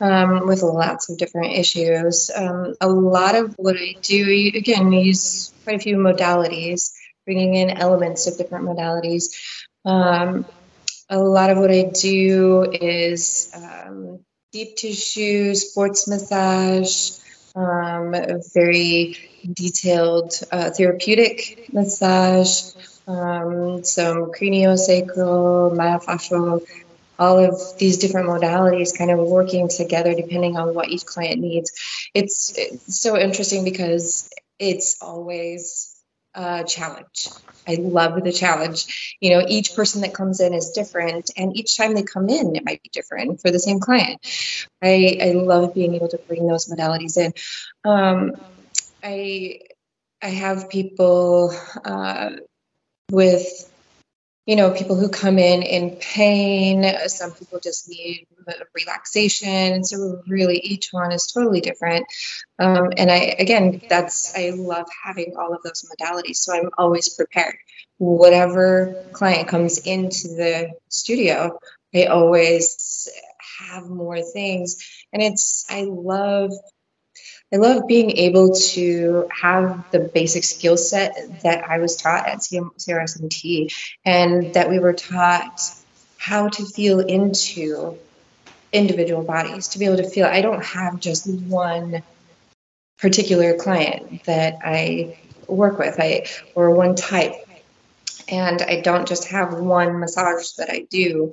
um, 0.00 0.46
with 0.46 0.62
lots 0.62 1.10
of 1.10 1.18
different 1.18 1.52
issues. 1.54 2.30
Um, 2.34 2.74
a 2.80 2.88
lot 2.88 3.34
of 3.34 3.54
what 3.58 3.76
I 3.76 3.96
do, 4.00 4.50
again, 4.54 4.92
use 4.92 5.52
quite 5.64 5.76
a 5.76 5.80
few 5.80 5.96
modalities, 5.98 6.92
bringing 7.26 7.54
in 7.54 7.70
elements 7.70 8.26
of 8.26 8.38
different 8.38 8.64
modalities. 8.64 9.36
Um, 9.84 10.46
a 11.10 11.18
lot 11.18 11.50
of 11.50 11.58
what 11.58 11.70
I 11.70 11.90
do 11.92 12.62
is 12.72 13.52
um, 13.54 14.20
deep 14.52 14.76
tissue, 14.76 15.54
sports 15.54 16.08
massage, 16.08 17.18
um, 17.54 18.14
very 18.54 19.16
detailed 19.54 20.32
uh, 20.50 20.70
therapeutic 20.70 21.68
massage 21.72 22.72
um, 23.06 23.84
some 23.84 24.32
craniosacral, 24.32 25.76
myofascial, 25.76 26.66
all 27.18 27.38
of 27.38 27.78
these 27.78 27.98
different 27.98 28.28
modalities 28.28 28.96
kind 28.96 29.10
of 29.10 29.18
working 29.18 29.68
together 29.68 30.14
depending 30.14 30.56
on 30.56 30.74
what 30.74 30.88
each 30.88 31.06
client 31.06 31.40
needs. 31.40 31.72
It's, 32.14 32.52
it's 32.56 33.00
so 33.00 33.16
interesting 33.16 33.64
because 33.64 34.28
it's 34.58 35.00
always 35.00 35.95
challenge. 36.64 37.28
I 37.68 37.76
love 37.80 38.22
the 38.22 38.32
challenge. 38.32 39.16
You 39.20 39.30
know, 39.30 39.44
each 39.48 39.74
person 39.74 40.02
that 40.02 40.14
comes 40.14 40.40
in 40.40 40.54
is 40.54 40.70
different, 40.70 41.30
and 41.36 41.56
each 41.56 41.76
time 41.76 41.94
they 41.94 42.02
come 42.02 42.28
in, 42.28 42.54
it 42.56 42.64
might 42.64 42.82
be 42.82 42.90
different 42.92 43.40
for 43.40 43.50
the 43.50 43.58
same 43.58 43.80
client. 43.80 44.20
I, 44.82 45.18
I 45.20 45.32
love 45.32 45.74
being 45.74 45.94
able 45.94 46.08
to 46.08 46.20
bring 46.28 46.46
those 46.46 46.66
modalities 46.66 47.16
in. 47.16 47.32
Um, 47.90 48.36
I 49.02 49.60
I 50.22 50.28
have 50.28 50.70
people 50.70 51.54
uh, 51.84 52.30
with 53.10 53.70
you 54.46 54.56
know 54.56 54.70
people 54.70 54.96
who 54.96 55.08
come 55.08 55.38
in 55.38 55.62
in 55.62 55.96
pain 55.96 56.84
some 57.08 57.32
people 57.32 57.58
just 57.60 57.88
need 57.88 58.26
relaxation. 58.74 59.48
And 59.48 59.86
so 59.86 60.22
really 60.28 60.58
each 60.58 60.88
one 60.92 61.12
is 61.12 61.26
totally 61.26 61.60
different. 61.60 62.06
Um, 62.58 62.92
and 62.96 63.10
i 63.10 63.36
again 63.38 63.82
that's 63.88 64.36
i 64.36 64.50
love 64.50 64.86
having 65.04 65.34
all 65.38 65.52
of 65.54 65.62
those 65.62 65.84
modalities. 65.90 66.36
So 66.36 66.54
i'm 66.54 66.70
always 66.78 67.08
prepared. 67.08 67.56
Whatever 67.98 69.04
client 69.12 69.48
comes 69.48 69.78
into 69.78 70.28
the 70.28 70.70
studio 70.88 71.58
i 71.94 72.04
always 72.04 73.08
have 73.70 73.88
more 73.88 74.22
things. 74.22 74.76
And 75.12 75.22
it's 75.22 75.64
i 75.70 75.84
love 75.84 76.52
I 77.52 77.56
love 77.58 77.86
being 77.86 78.10
able 78.10 78.54
to 78.54 79.28
have 79.30 79.90
the 79.92 80.00
basic 80.00 80.42
skill 80.42 80.76
set 80.76 81.42
that 81.44 81.64
I 81.68 81.78
was 81.78 81.96
taught 81.96 82.26
at 82.26 82.38
CRSMT 82.38 83.72
and 84.04 84.54
that 84.54 84.68
we 84.68 84.80
were 84.80 84.92
taught 84.92 85.60
how 86.18 86.48
to 86.48 86.64
feel 86.64 86.98
into 86.98 87.98
individual 88.72 89.22
bodies, 89.22 89.68
to 89.68 89.78
be 89.78 89.84
able 89.84 89.98
to 89.98 90.10
feel 90.10 90.26
I 90.26 90.42
don't 90.42 90.64
have 90.64 90.98
just 90.98 91.30
one 91.30 92.02
particular 92.98 93.54
client 93.54 94.24
that 94.24 94.58
I 94.64 95.18
work 95.46 95.78
with, 95.78 96.00
I 96.00 96.26
or 96.56 96.72
one 96.72 96.96
type. 96.96 97.45
And 98.28 98.62
I 98.62 98.80
don't 98.80 99.06
just 99.06 99.28
have 99.28 99.54
one 99.54 100.00
massage 100.00 100.52
that 100.52 100.70
I 100.70 100.86
do. 100.90 101.32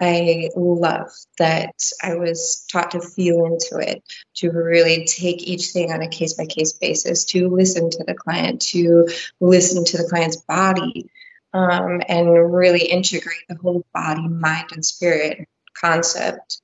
I 0.00 0.50
love 0.56 1.10
that 1.38 1.74
I 2.02 2.16
was 2.16 2.66
taught 2.70 2.90
to 2.90 3.00
feel 3.00 3.46
into 3.46 3.78
it, 3.78 4.02
to 4.36 4.50
really 4.50 5.06
take 5.06 5.42
each 5.42 5.68
thing 5.68 5.92
on 5.92 6.02
a 6.02 6.08
case 6.08 6.34
by 6.34 6.46
case 6.46 6.72
basis, 6.72 7.24
to 7.26 7.48
listen 7.48 7.90
to 7.90 8.04
the 8.04 8.14
client, 8.14 8.60
to 8.62 9.08
listen 9.40 9.84
to 9.84 9.96
the 9.96 10.08
client's 10.08 10.36
body, 10.36 11.08
um, 11.52 12.02
and 12.08 12.52
really 12.52 12.84
integrate 12.84 13.44
the 13.48 13.56
whole 13.56 13.86
body, 13.94 14.26
mind, 14.26 14.66
and 14.72 14.84
spirit 14.84 15.48
concept. 15.80 16.60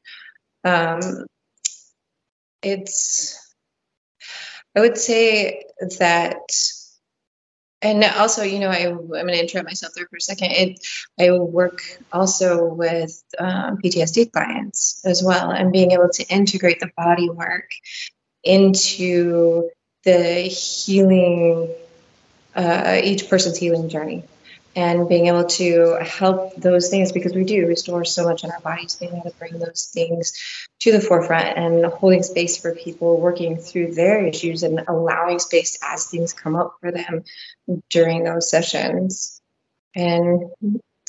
Um, 0.65 1.27
it's, 2.63 3.55
I 4.77 4.81
would 4.81 4.99
say 4.99 5.65
that 5.99 6.41
and 7.83 8.05
also 8.05 8.43
you 8.43 8.59
know 8.59 8.69
I, 8.69 8.89
i'm 8.89 9.09
going 9.09 9.27
to 9.29 9.41
interrupt 9.41 9.67
myself 9.67 9.95
there 9.95 10.07
for 10.07 10.17
a 10.17 10.21
second. 10.21 10.51
It, 10.53 10.87
i 11.19 11.31
work 11.31 11.83
also 12.13 12.65
with 12.67 13.23
um, 13.39 13.79
ptsd 13.79 14.33
clients 14.33 15.03
as 15.05 15.23
well 15.23 15.51
and 15.51 15.73
being 15.73 15.93
able 15.93 16.11
to 16.11 16.27
integrate 16.29 16.81
the 16.81 16.91
body 16.97 17.29
work 17.31 17.71
into 18.43 19.69
the 20.05 20.43
healing 20.43 21.69
uh, 22.55 23.01
each 23.03 23.29
person's 23.29 23.57
healing 23.57 23.89
journey 23.89 24.25
and 24.77 25.09
being 25.09 25.27
able 25.27 25.45
to 25.45 25.99
help 26.01 26.55
those 26.57 26.89
things 26.91 27.13
because 27.13 27.35
we 27.35 27.45
do 27.45 27.67
restore 27.67 28.05
so 28.05 28.25
much 28.25 28.45
in 28.45 28.51
our 28.51 28.61
bodies 28.61 28.95
being 28.97 29.13
able 29.13 29.31
to 29.31 29.37
bring 29.37 29.59
those 29.59 29.91
things 29.93 30.33
to 30.81 30.93
the 30.93 31.01
forefront 31.01 31.59
and 31.59 31.85
holding 31.87 32.23
space 32.23 32.57
for 32.57 32.75
people 32.75 33.21
working 33.21 33.57
through 33.57 33.95
their 33.95 34.25
issues 34.25 34.63
and 34.63 34.81
allowing 34.89 35.39
space 35.39 35.79
as 35.83 36.07
things 36.07 36.33
come 36.33 36.55
up 36.55 36.77
for 36.81 36.93
them 36.93 37.25
during 37.91 38.23
those 38.23 38.49
sessions. 38.49 39.41
And 39.95 40.51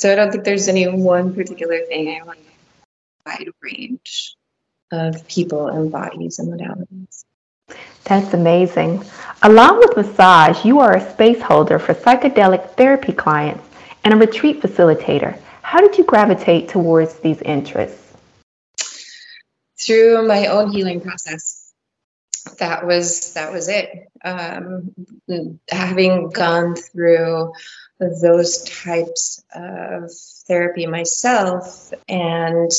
so 0.02 0.12
i 0.12 0.16
don't 0.16 0.32
think 0.32 0.44
there's 0.44 0.68
any 0.68 0.88
one 0.88 1.34
particular 1.36 1.80
thing 1.86 2.20
i 2.20 2.26
want 2.26 2.40
a 2.40 3.30
wide 3.30 3.50
range 3.62 4.36
of 4.92 5.28
people 5.28 5.68
and 5.68 5.92
bodies 5.92 6.40
and 6.40 6.52
modalities 6.52 7.24
that's 8.04 8.34
amazing. 8.34 9.04
Along 9.44 9.80
with 9.80 9.98
massage, 9.98 10.66
you 10.66 10.80
are 10.80 10.96
a 10.96 11.12
space 11.12 11.42
holder 11.42 11.80
for 11.80 11.94
psychedelic 11.94 12.76
therapy 12.76 13.14
clients 13.14 13.68
and 14.04 14.14
a 14.14 14.18
retreat 14.18 14.62
facilitator. 14.62 15.38
How 15.62 15.80
did 15.80 15.98
you 15.98 16.04
gravitate 16.04 16.70
towards 16.70 17.16
these 17.20 17.42
interests? 17.42 18.14
Through 19.80 20.28
my 20.28 20.48
own 20.48 20.72
healing 20.72 21.02
process. 21.02 21.72
That 22.58 22.86
was 22.86 23.34
that 23.34 23.52
was 23.52 23.70
it. 23.70 24.10
Um, 24.24 24.94
having 25.70 26.30
gone 26.30 26.76
through 26.76 27.54
those 28.00 28.64
types 28.64 29.44
of 29.54 30.12
therapy 30.48 30.88
myself 30.88 31.94
and 32.10 32.72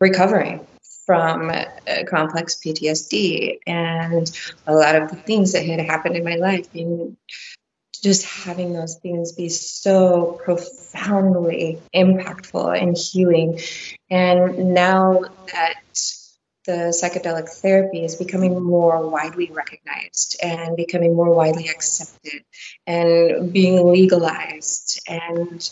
recovering 0.00 0.66
from 1.08 1.48
uh, 1.48 1.64
complex 2.06 2.60
PTSD 2.62 3.60
and 3.66 4.30
a 4.66 4.74
lot 4.74 4.94
of 4.94 5.08
the 5.08 5.16
things 5.16 5.52
that 5.52 5.64
had 5.64 5.80
happened 5.80 6.16
in 6.16 6.22
my 6.22 6.34
life 6.34 6.70
being 6.70 7.16
just 8.02 8.26
having 8.26 8.74
those 8.74 8.96
things 8.96 9.32
be 9.32 9.48
so 9.48 10.38
profoundly 10.44 11.78
impactful 11.94 12.78
and 12.78 12.94
healing. 12.94 13.58
And 14.10 14.74
now 14.74 15.22
that 15.54 15.80
the 16.66 16.92
psychedelic 16.92 17.48
therapy 17.48 18.04
is 18.04 18.14
becoming 18.14 18.62
more 18.62 19.08
widely 19.08 19.50
recognized 19.50 20.36
and 20.42 20.76
becoming 20.76 21.16
more 21.16 21.34
widely 21.34 21.68
accepted 21.68 22.42
and 22.86 23.50
being 23.50 23.90
legalized 23.90 25.00
and 25.08 25.70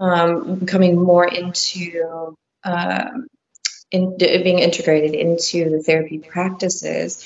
um, 0.00 0.56
becoming 0.56 1.00
more 1.00 1.24
into 1.24 2.36
um, 2.64 3.28
in, 3.92 4.16
being 4.16 4.58
integrated 4.58 5.14
into 5.14 5.70
the 5.70 5.82
therapy 5.82 6.18
practices, 6.18 7.24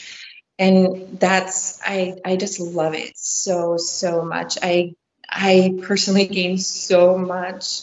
and 0.59 1.19
that's 1.19 1.81
I 1.85 2.17
I 2.25 2.37
just 2.37 2.61
love 2.61 2.95
it 2.95 3.17
so 3.17 3.77
so 3.77 4.25
much. 4.25 4.59
I 4.61 4.95
I 5.29 5.79
personally 5.83 6.27
gain 6.27 6.59
so 6.59 7.17
much, 7.17 7.83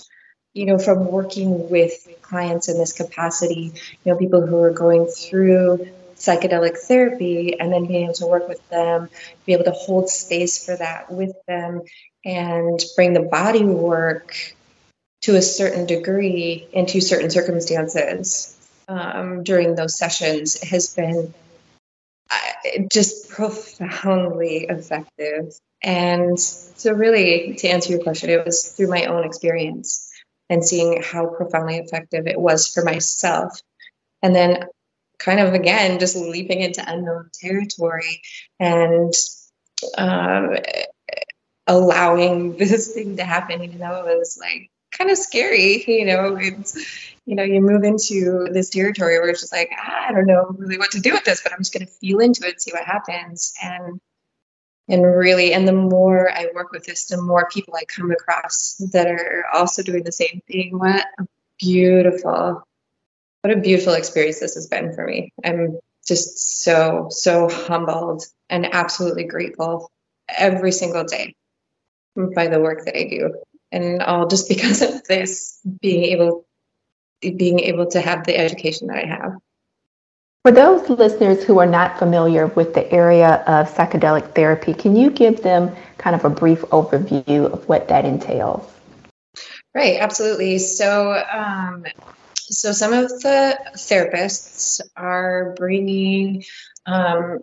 you 0.54 0.66
know, 0.66 0.78
from 0.78 1.08
working 1.08 1.70
with 1.70 2.08
clients 2.22 2.68
in 2.68 2.78
this 2.78 2.94
capacity. 2.94 3.74
You 4.04 4.12
know, 4.12 4.18
people 4.18 4.46
who 4.46 4.62
are 4.62 4.72
going 4.72 5.06
through 5.06 5.88
psychedelic 6.16 6.78
therapy 6.78 7.60
and 7.60 7.72
then 7.72 7.86
being 7.86 8.04
able 8.04 8.14
to 8.14 8.28
work 8.28 8.48
with 8.48 8.68
them, 8.70 9.10
be 9.46 9.54
able 9.54 9.66
to 9.66 9.72
hold 9.72 10.10
space 10.10 10.64
for 10.64 10.76
that 10.76 11.12
with 11.12 11.34
them, 11.48 11.82
and 12.26 12.84
bring 12.96 13.14
the 13.14 13.22
body 13.22 13.64
work 13.64 14.36
to 15.22 15.38
a 15.38 15.42
certain 15.42 15.86
degree 15.86 16.68
into 16.74 17.00
certain 17.00 17.30
circumstances 17.30 18.60
um, 18.94 19.44
during 19.44 19.76
those 19.76 19.98
sessions 19.98 20.62
has 20.64 20.94
been 20.94 21.34
just 22.92 23.30
profoundly 23.30 24.66
effective. 24.70 25.54
And 25.82 26.40
so, 26.40 26.94
really, 26.94 27.56
to 27.56 27.68
answer 27.68 27.92
your 27.92 28.04
question, 28.04 28.30
it 28.30 28.46
was 28.46 28.64
through 28.64 28.88
my 28.88 29.06
own 29.06 29.26
experience 29.26 30.10
and 30.50 30.66
seeing 30.66 31.02
how 31.02 31.28
profoundly 31.28 31.78
effective 31.78 32.28
it 32.28 32.40
was 32.40 32.68
for 32.68 32.84
myself. 32.84 33.60
And 34.22 34.34
then, 34.34 34.66
kind 35.20 35.40
of 35.40 35.54
again, 35.54 36.00
just 36.00 36.16
leaping 36.16 36.62
into 36.62 36.84
unknown 36.88 37.30
territory 37.34 38.22
and 38.60 39.14
um, 39.98 40.56
allowing 41.68 42.58
this 42.58 42.94
thing 42.94 43.18
to 43.18 43.26
happen, 43.26 43.64
even 43.64 43.80
though 43.80 44.08
it 44.08 44.18
was 44.18 44.38
like 44.40 44.70
kind 44.92 45.10
of 45.10 45.18
scary. 45.18 45.84
You 45.86 46.06
know, 46.06 46.38
it's 46.38 47.13
you 47.26 47.36
know, 47.36 47.44
you 47.44 47.62
move 47.62 47.84
into 47.84 48.48
this 48.52 48.70
territory 48.70 49.18
where 49.20 49.30
it's 49.30 49.42
just 49.42 49.54
like, 49.54 49.70
ah, 49.78 50.08
I 50.10 50.12
don't 50.12 50.26
know 50.26 50.54
really 50.58 50.78
what 50.78 50.92
to 50.92 51.00
do 51.00 51.14
with 51.14 51.24
this, 51.24 51.42
but 51.42 51.54
I'm 51.54 51.60
just 51.60 51.74
going 51.74 51.86
to 51.86 51.92
feel 51.92 52.20
into 52.20 52.46
it, 52.48 52.62
see 52.62 52.72
what 52.72 52.86
happens, 52.86 53.54
and 53.62 54.00
and 54.90 55.02
really, 55.02 55.54
and 55.54 55.66
the 55.66 55.74
more 55.74 56.30
I 56.30 56.48
work 56.54 56.74
with 56.74 56.86
this, 56.86 57.06
the 57.06 57.22
more 57.22 57.48
people 57.50 57.74
I 57.76 57.86
come 57.86 58.12
across 58.12 58.76
that 58.92 59.08
are 59.08 59.46
also 59.54 59.82
doing 59.82 60.04
the 60.04 60.12
same 60.12 60.42
thing. 60.46 60.78
What 60.78 61.06
a 61.20 61.26
beautiful, 61.58 62.68
what 63.42 63.58
a 63.58 63.62
beautiful 63.62 63.94
experience 63.94 64.42
this 64.42 64.56
has 64.56 64.68
been 64.68 64.94
for 64.94 65.06
me. 65.06 65.32
I'm 65.46 65.80
just 66.06 66.64
so 66.64 67.08
so 67.10 67.48
humbled 67.50 68.24
and 68.50 68.74
absolutely 68.74 69.24
grateful 69.24 69.90
every 70.28 70.74
single 70.74 71.06
day 71.06 71.34
by 72.36 72.48
the 72.48 72.60
work 72.60 72.84
that 72.86 72.98
I 72.98 73.06
do 73.06 73.34
and 73.72 74.02
all 74.02 74.28
just 74.28 74.50
because 74.50 74.82
of 74.82 75.04
this 75.06 75.60
being 75.82 76.04
able 76.06 76.46
being 77.32 77.60
able 77.60 77.88
to 77.88 78.02
have 78.02 78.26
the 78.26 78.38
education 78.38 78.88
that 78.88 78.98
I 78.98 79.08
have. 79.08 79.34
For 80.44 80.52
those 80.52 80.90
listeners 80.90 81.44
who 81.44 81.60
are 81.60 81.66
not 81.66 81.98
familiar 81.98 82.48
with 82.48 82.74
the 82.74 82.92
area 82.92 83.36
of 83.48 83.74
psychedelic 83.74 84.36
therapy, 84.36 84.74
can 84.74 84.96
you 84.96 85.10
give 85.10 85.42
them 85.42 85.74
kind 85.98 86.16
of 86.16 86.26
a 86.26 86.30
brief 86.30 86.62
overview 86.64 87.52
of 87.52 87.68
what 87.70 87.88
that 87.88 88.04
entails? 88.04 88.70
Right, 89.74 90.00
absolutely. 90.02 90.60
So, 90.60 91.14
um, 91.32 91.86
so 92.36 92.74
some 92.74 92.92
of 92.92 93.08
the 93.08 93.58
therapists 93.76 94.82
are 94.98 95.56
bringing 95.58 96.44
um, 96.86 97.40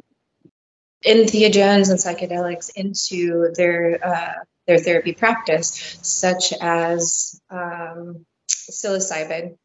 entheogens 1.05 1.89
and 1.89 1.99
psychedelics 1.99 2.71
into 2.77 3.51
their 3.55 3.99
uh, 4.07 4.33
their 4.67 4.79
therapy 4.79 5.15
practice, 5.15 5.99
such 6.03 6.53
as 6.61 7.41
um, 7.51 8.27
psilocybin, 8.49 9.57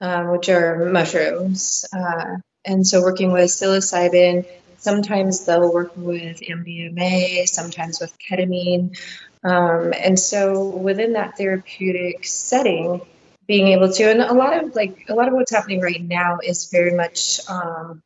um, 0.00 0.28
which 0.28 0.48
are 0.48 0.90
mushrooms. 0.90 1.84
Uh, 1.92 2.36
and 2.64 2.86
so, 2.86 3.02
working 3.02 3.32
with 3.32 3.50
psilocybin, 3.50 4.46
sometimes 4.78 5.44
they'll 5.44 5.72
work 5.72 5.92
with 5.96 6.40
MDMA, 6.40 7.48
sometimes 7.48 8.00
with 8.00 8.16
ketamine. 8.18 8.98
Um, 9.44 9.92
and 9.92 10.18
so, 10.18 10.68
within 10.68 11.14
that 11.14 11.36
therapeutic 11.36 12.24
setting, 12.24 13.00
being 13.46 13.68
able 13.68 13.90
to, 13.92 14.10
and 14.10 14.20
a 14.20 14.34
lot 14.34 14.62
of 14.62 14.74
like 14.76 15.06
a 15.08 15.14
lot 15.14 15.28
of 15.28 15.34
what's 15.34 15.50
happening 15.50 15.80
right 15.80 16.02
now 16.02 16.38
is 16.44 16.70
very 16.70 16.94
much 16.94 17.40
um, 17.48 18.02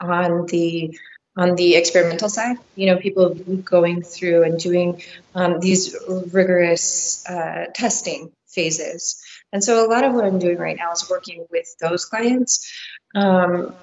on 0.00 0.46
the 0.46 0.98
on 1.36 1.54
the 1.54 1.76
experimental 1.76 2.28
side. 2.28 2.56
You 2.74 2.86
know, 2.86 2.96
people 2.96 3.34
going 3.34 4.02
through 4.02 4.44
and 4.44 4.58
doing 4.58 5.02
um, 5.34 5.60
these 5.60 5.94
rigorous 6.32 7.28
uh, 7.28 7.66
testing 7.74 8.32
phases. 8.48 9.22
And 9.52 9.62
so 9.62 9.84
a 9.84 9.88
lot 9.88 10.04
of 10.04 10.14
what 10.14 10.24
I'm 10.24 10.38
doing 10.38 10.58
right 10.58 10.76
now 10.76 10.92
is 10.92 11.08
working 11.08 11.46
with 11.50 11.74
those 11.80 12.04
clients. 12.04 12.72
Um, 13.14 13.74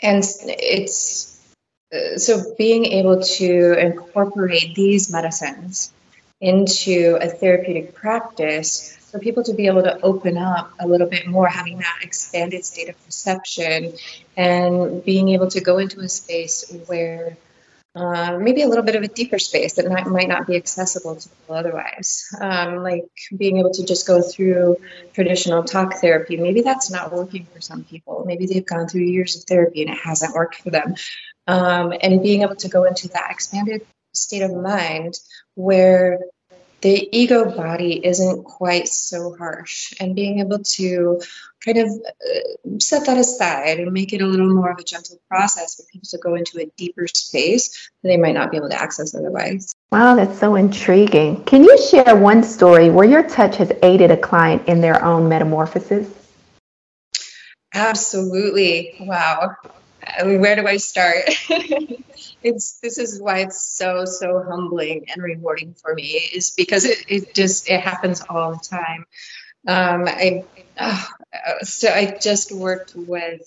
and 0.00 0.22
it's 0.46 1.38
uh, 1.92 2.18
so 2.18 2.54
being 2.56 2.84
able 2.86 3.20
to 3.22 3.78
incorporate 3.78 4.74
these 4.74 5.10
medicines 5.10 5.92
into 6.40 7.18
a 7.20 7.28
therapeutic 7.28 7.94
practice 7.94 8.96
for 9.10 9.18
people 9.18 9.42
to 9.42 9.54
be 9.54 9.66
able 9.66 9.82
to 9.82 9.98
open 10.02 10.36
up 10.36 10.70
a 10.78 10.86
little 10.86 11.06
bit 11.06 11.26
more, 11.26 11.48
having 11.48 11.78
that 11.78 11.98
expanded 12.02 12.64
state 12.64 12.88
of 12.88 13.04
perception 13.06 13.94
and 14.36 15.04
being 15.04 15.30
able 15.30 15.48
to 15.48 15.60
go 15.60 15.78
into 15.78 16.00
a 16.00 16.08
space 16.08 16.70
where 16.86 17.36
uh, 17.98 18.38
maybe 18.38 18.62
a 18.62 18.68
little 18.68 18.84
bit 18.84 18.94
of 18.94 19.02
a 19.02 19.08
deeper 19.08 19.40
space 19.40 19.74
that 19.74 19.88
might, 19.88 20.06
might 20.06 20.28
not 20.28 20.46
be 20.46 20.54
accessible 20.54 21.16
to 21.16 21.28
people 21.28 21.56
otherwise. 21.56 22.28
Um, 22.40 22.76
like 22.76 23.08
being 23.36 23.58
able 23.58 23.72
to 23.72 23.84
just 23.84 24.06
go 24.06 24.22
through 24.22 24.76
traditional 25.14 25.64
talk 25.64 25.94
therapy. 25.94 26.36
Maybe 26.36 26.60
that's 26.60 26.92
not 26.92 27.12
working 27.12 27.46
for 27.52 27.60
some 27.60 27.82
people. 27.82 28.22
Maybe 28.24 28.46
they've 28.46 28.64
gone 28.64 28.86
through 28.86 29.02
years 29.02 29.36
of 29.36 29.42
therapy 29.44 29.82
and 29.82 29.90
it 29.90 29.98
hasn't 29.98 30.34
worked 30.34 30.62
for 30.62 30.70
them. 30.70 30.94
Um, 31.48 31.92
and 32.00 32.22
being 32.22 32.42
able 32.42 32.56
to 32.56 32.68
go 32.68 32.84
into 32.84 33.08
that 33.08 33.30
expanded 33.30 33.84
state 34.12 34.42
of 34.42 34.54
mind 34.54 35.18
where 35.54 36.20
the 36.80 37.08
ego 37.16 37.44
body 37.56 38.04
isn't 38.04 38.44
quite 38.44 38.88
so 38.88 39.34
harsh 39.36 39.94
and 39.98 40.14
being 40.14 40.38
able 40.38 40.60
to 40.60 41.20
kind 41.64 41.78
of 41.78 41.88
uh, 41.88 42.78
set 42.78 43.06
that 43.06 43.18
aside 43.18 43.80
and 43.80 43.92
make 43.92 44.12
it 44.12 44.22
a 44.22 44.26
little 44.26 44.52
more 44.54 44.70
of 44.70 44.78
a 44.78 44.84
gentle 44.84 45.18
process 45.28 45.76
for 45.76 45.82
people 45.90 46.08
to 46.08 46.18
go 46.18 46.34
into 46.34 46.60
a 46.60 46.66
deeper 46.76 47.08
space 47.08 47.90
that 48.02 48.08
they 48.08 48.16
might 48.16 48.34
not 48.34 48.50
be 48.50 48.56
able 48.56 48.68
to 48.68 48.80
access 48.80 49.14
otherwise. 49.14 49.74
Wow, 49.90 50.14
that's 50.14 50.38
so 50.38 50.54
intriguing. 50.54 51.42
Can 51.44 51.64
you 51.64 51.78
share 51.78 52.14
one 52.14 52.44
story 52.44 52.90
where 52.90 53.08
your 53.08 53.24
touch 53.24 53.56
has 53.56 53.72
aided 53.82 54.10
a 54.10 54.16
client 54.16 54.68
in 54.68 54.80
their 54.80 55.04
own 55.04 55.28
metamorphosis? 55.28 56.08
Absolutely. 57.74 58.94
Wow. 59.00 59.56
Where 60.22 60.56
do 60.56 60.66
I 60.66 60.76
start? 60.76 61.24
it's 62.42 62.78
this 62.80 62.98
is 62.98 63.20
why 63.20 63.40
it's 63.40 63.60
so 63.60 64.04
so 64.04 64.42
humbling 64.42 65.06
and 65.12 65.22
rewarding 65.22 65.74
for 65.74 65.94
me 65.94 66.20
is 66.34 66.52
because 66.56 66.84
it, 66.84 66.98
it 67.08 67.34
just 67.34 67.68
it 67.68 67.80
happens 67.80 68.22
all 68.28 68.52
the 68.52 68.58
time. 68.58 69.04
Um, 69.66 70.04
I 70.06 70.44
uh, 70.78 71.04
so 71.62 71.88
I 71.88 72.16
just 72.20 72.52
worked 72.52 72.94
with 72.94 73.42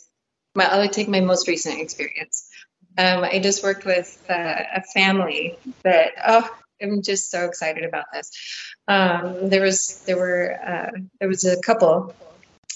my 0.56 0.66
I'll 0.66 0.88
take 0.90 1.08
my 1.08 1.22
most 1.22 1.48
recent 1.48 1.80
experience. 1.80 2.50
Um, 2.98 3.24
I 3.24 3.40
just 3.40 3.64
worked 3.64 3.86
with 3.86 4.22
uh, 4.30 4.64
a 4.76 4.82
family 4.94 5.58
that 5.84 6.12
oh 6.26 6.50
I'm 6.82 7.02
just 7.02 7.32
so 7.32 7.46
excited 7.46 7.84
about 7.84 8.06
this. 8.12 8.32
Um, 8.88 9.50
there 9.50 9.62
was 9.62 10.04
there 10.06 10.18
were 10.18 10.58
uh, 10.66 11.00
there 11.20 11.30
was 11.30 11.46
a 11.46 11.62
couple 11.62 12.14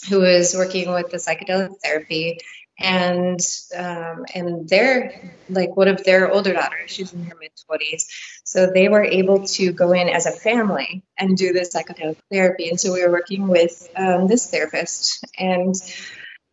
who 0.09 0.19
was 0.19 0.55
working 0.55 0.91
with 0.93 1.09
the 1.09 1.17
psychedelic 1.17 1.75
therapy 1.83 2.39
and 2.79 3.39
um, 3.77 4.25
and 4.33 4.67
they're 4.67 5.33
like 5.49 5.75
one 5.77 5.87
of 5.87 6.03
their 6.03 6.31
older 6.31 6.53
daughters 6.53 6.91
she's 6.91 7.13
in 7.13 7.23
her 7.23 7.35
mid 7.39 7.51
20s 7.69 8.03
so 8.45 8.67
they 8.71 8.89
were 8.89 9.03
able 9.03 9.43
to 9.43 9.71
go 9.71 9.91
in 9.91 10.07
as 10.07 10.27
a 10.27 10.31
family 10.31 11.03
and 11.17 11.35
do 11.35 11.51
this 11.51 11.75
psychedelic 11.75 12.17
therapy. 12.31 12.69
And 12.69 12.79
so 12.79 12.93
we 12.93 13.03
were 13.03 13.11
working 13.11 13.47
with 13.47 13.89
um, 13.95 14.27
this 14.27 14.49
therapist. 14.49 15.25
And 15.37 15.73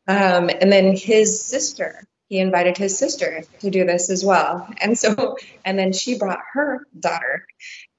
um, 0.08 0.50
and 0.50 0.72
then 0.72 0.96
his 0.96 1.44
sister 1.44 2.04
he 2.32 2.38
invited 2.38 2.78
his 2.78 2.96
sister 2.96 3.44
to 3.60 3.70
do 3.70 3.84
this 3.84 4.08
as 4.08 4.24
well 4.24 4.66
and 4.80 4.96
so 4.96 5.36
and 5.64 5.78
then 5.78 5.92
she 5.92 6.18
brought 6.18 6.40
her 6.54 6.86
daughter 6.98 7.46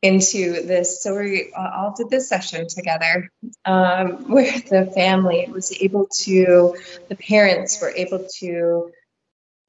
into 0.03 0.61
this. 0.63 1.01
So 1.01 1.15
we 1.15 1.51
all 1.55 1.95
did 1.97 2.09
this 2.09 2.27
session 2.27 2.67
together 2.67 3.31
um, 3.65 4.29
where 4.29 4.59
the 4.69 4.91
family 4.93 5.47
was 5.49 5.71
able 5.81 6.07
to, 6.23 6.75
the 7.07 7.15
parents 7.15 7.81
were 7.81 7.89
able 7.89 8.27
to 8.39 8.91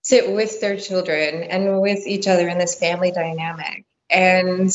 sit 0.03 0.33
with 0.33 0.61
their 0.61 0.77
children 0.77 1.45
and 1.45 1.81
with 1.81 2.07
each 2.07 2.27
other 2.27 2.49
in 2.49 2.59
this 2.59 2.75
family 2.75 3.13
dynamic. 3.13 3.85
And 4.11 4.71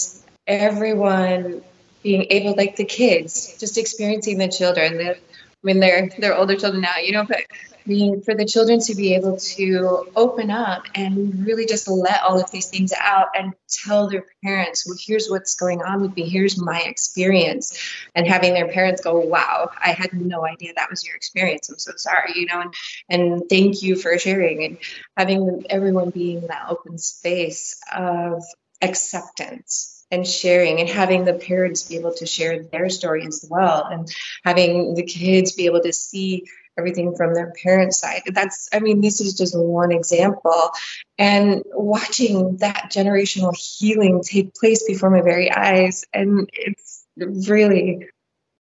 everyone 0.48 1.62
being 2.02 2.28
able, 2.30 2.56
like 2.56 2.78
the 2.78 2.86
kids, 2.86 3.58
just 3.60 3.78
experiencing 3.78 4.38
the 4.38 4.48
children, 4.48 4.98
the, 4.98 5.18
mean, 5.64 5.80
they're 5.80 6.10
they're 6.18 6.36
older 6.36 6.56
children 6.56 6.82
now, 6.82 6.98
you 6.98 7.12
know, 7.12 7.26
but 7.26 7.40
I 7.40 7.90
mean, 7.90 8.22
for 8.22 8.36
the 8.36 8.46
children 8.46 8.80
to 8.82 8.96
be 8.96 9.16
able 9.16 9.38
to 9.38 10.08
open 10.16 10.52
up 10.52 10.84
and 10.94 11.46
really 11.46 11.66
just 11.66 11.88
let 11.88 12.22
all 12.24 12.40
of 12.40 12.52
these 12.52 12.68
things 12.68 12.94
out 13.00 13.28
and 13.36 13.54
tell 13.68 14.10
their 14.10 14.26
parents, 14.44 14.86
well, 14.86 14.98
here's 15.00 15.28
what's 15.30 15.56
going 15.56 15.82
on 15.82 16.02
with 16.02 16.16
me, 16.16 16.30
here's 16.30 16.62
my 16.62 16.82
experience, 16.82 17.78
and 18.16 18.28
having 18.28 18.54
their 18.54 18.68
parents 18.68 19.02
go, 19.02 19.20
wow, 19.20 19.72
I 19.78 19.92
had 19.92 20.14
no 20.14 20.46
idea 20.46 20.74
that 20.76 20.90
was 20.90 21.04
your 21.06 21.16
experience. 21.16 21.70
I'm 21.70 21.80
so 21.80 21.94
sorry, 21.96 22.34
you 22.36 22.46
know, 22.46 22.62
and 22.62 22.74
and 23.10 23.50
thank 23.50 23.82
you 23.82 23.96
for 23.96 24.18
sharing, 24.18 24.64
and 24.64 24.78
having 25.18 25.66
everyone 25.70 26.12
being 26.12 26.40
in 26.40 26.48
that 26.48 26.68
open 26.70 26.98
space 26.98 27.80
of 27.92 28.44
acceptance 28.82 29.99
and 30.12 30.28
sharing 30.28 30.80
and 30.80 30.90
having 30.90 31.26
the 31.26 31.34
parents 31.34 31.84
be 31.84 31.96
able 31.98 32.14
to 32.14 32.26
share 32.26 32.64
their 32.64 32.90
story 32.90 33.26
as 33.26 33.46
well 33.50 33.86
and 33.86 34.12
having 34.44 34.96
the 34.96 35.04
kids 35.04 35.54
be 35.54 35.66
able 35.66 35.82
to 35.82 35.94
see 35.94 36.46
everything 36.78 37.16
from 37.16 37.34
their 37.34 37.54
parents 37.62 38.00
side. 38.00 38.22
That's 38.26 38.70
i 38.74 38.80
mean 38.80 39.02
this 39.02 39.22
is 39.22 39.34
just 39.34 39.58
one 39.58 39.92
example. 39.92 40.72
And 41.18 41.64
watching 41.74 42.58
that 42.58 42.90
generational 42.92 43.56
healing 43.56 44.22
take 44.24 44.56
place 44.56 44.84
before 44.84 45.10
my 45.10 45.22
very 45.22 45.52
eyes 45.52 46.06
and 46.14 46.50
it's 46.54 47.06
really 47.18 48.08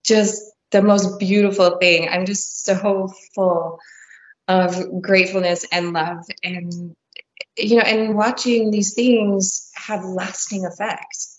just 0.04 0.42
the 0.70 0.82
most 0.82 1.18
beautiful 1.18 1.78
thing. 1.78 2.08
I'm 2.08 2.26
just 2.26 2.64
so 2.64 3.12
full 3.34 3.78
of 4.48 5.02
gratefulness 5.02 5.66
and 5.70 5.92
love 5.92 6.24
and 6.42 6.94
you 7.56 7.76
know 7.76 7.82
and 7.82 8.14
watching 8.14 8.70
these 8.70 8.94
things 8.94 9.70
have 9.74 10.04
lasting 10.04 10.64
effects 10.64 11.35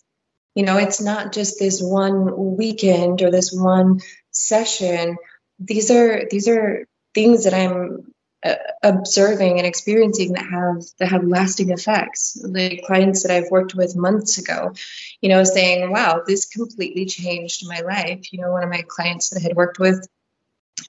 you 0.57 0.63
know, 0.63 0.77
it's 0.77 0.99
not 0.99 1.33
just 1.33 1.59
this 1.59 1.79
one 1.79 2.57
weekend 2.57 3.21
or 3.21 3.29
this 3.29 3.53
one 3.53 3.99
session. 4.31 5.15
These 5.59 5.91
are 5.91 6.23
these 6.31 6.47
are 6.47 6.87
things 7.13 7.43
that 7.43 7.53
I'm 7.53 8.11
uh, 8.43 8.55
observing 8.81 9.59
and 9.59 9.67
experiencing 9.67 10.33
that 10.33 10.47
have 10.47 10.83
that 10.97 11.09
have 11.09 11.23
lasting 11.23 11.69
effects. 11.69 12.33
The 12.33 12.81
clients 12.87 13.21
that 13.21 13.31
I've 13.31 13.51
worked 13.51 13.75
with 13.75 13.95
months 13.95 14.39
ago, 14.39 14.73
you 15.21 15.29
know, 15.29 15.43
saying, 15.43 15.91
"Wow, 15.91 16.23
this 16.25 16.47
completely 16.47 17.05
changed 17.05 17.67
my 17.67 17.81
life." 17.81 18.33
You 18.33 18.41
know, 18.41 18.51
one 18.51 18.63
of 18.63 18.71
my 18.71 18.83
clients 18.87 19.29
that 19.29 19.41
I 19.41 19.43
had 19.43 19.55
worked 19.55 19.77
with 19.77 20.07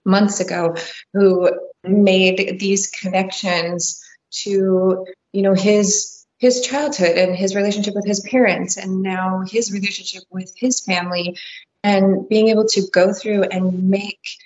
months 0.03 0.41
ago 0.41 0.77
who 1.13 1.51
made 1.85 2.59
these 2.59 2.87
connections 2.87 4.03
to 4.45 5.05
you 5.35 5.43
know 5.43 5.53
his 5.53 6.18
his 6.39 6.61
childhood 6.61 7.17
and 7.19 7.35
his 7.35 7.55
relationship 7.55 7.95
with 7.95 8.07
his 8.07 8.21
parents 8.21 8.77
and 8.77 9.03
now 9.03 9.43
his 9.51 9.73
relationship 9.73 10.23
with 10.31 10.53
his 10.57 10.81
family 10.81 11.37
and 11.83 12.29
being 12.29 12.49
able 12.49 12.67
to 12.67 12.83
go 12.93 13.13
through 13.13 13.43
and 13.45 13.89
make 13.89 14.37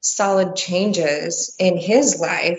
solid 0.00 0.56
changes 0.56 1.54
in 1.58 1.76
his 1.76 2.18
life. 2.20 2.58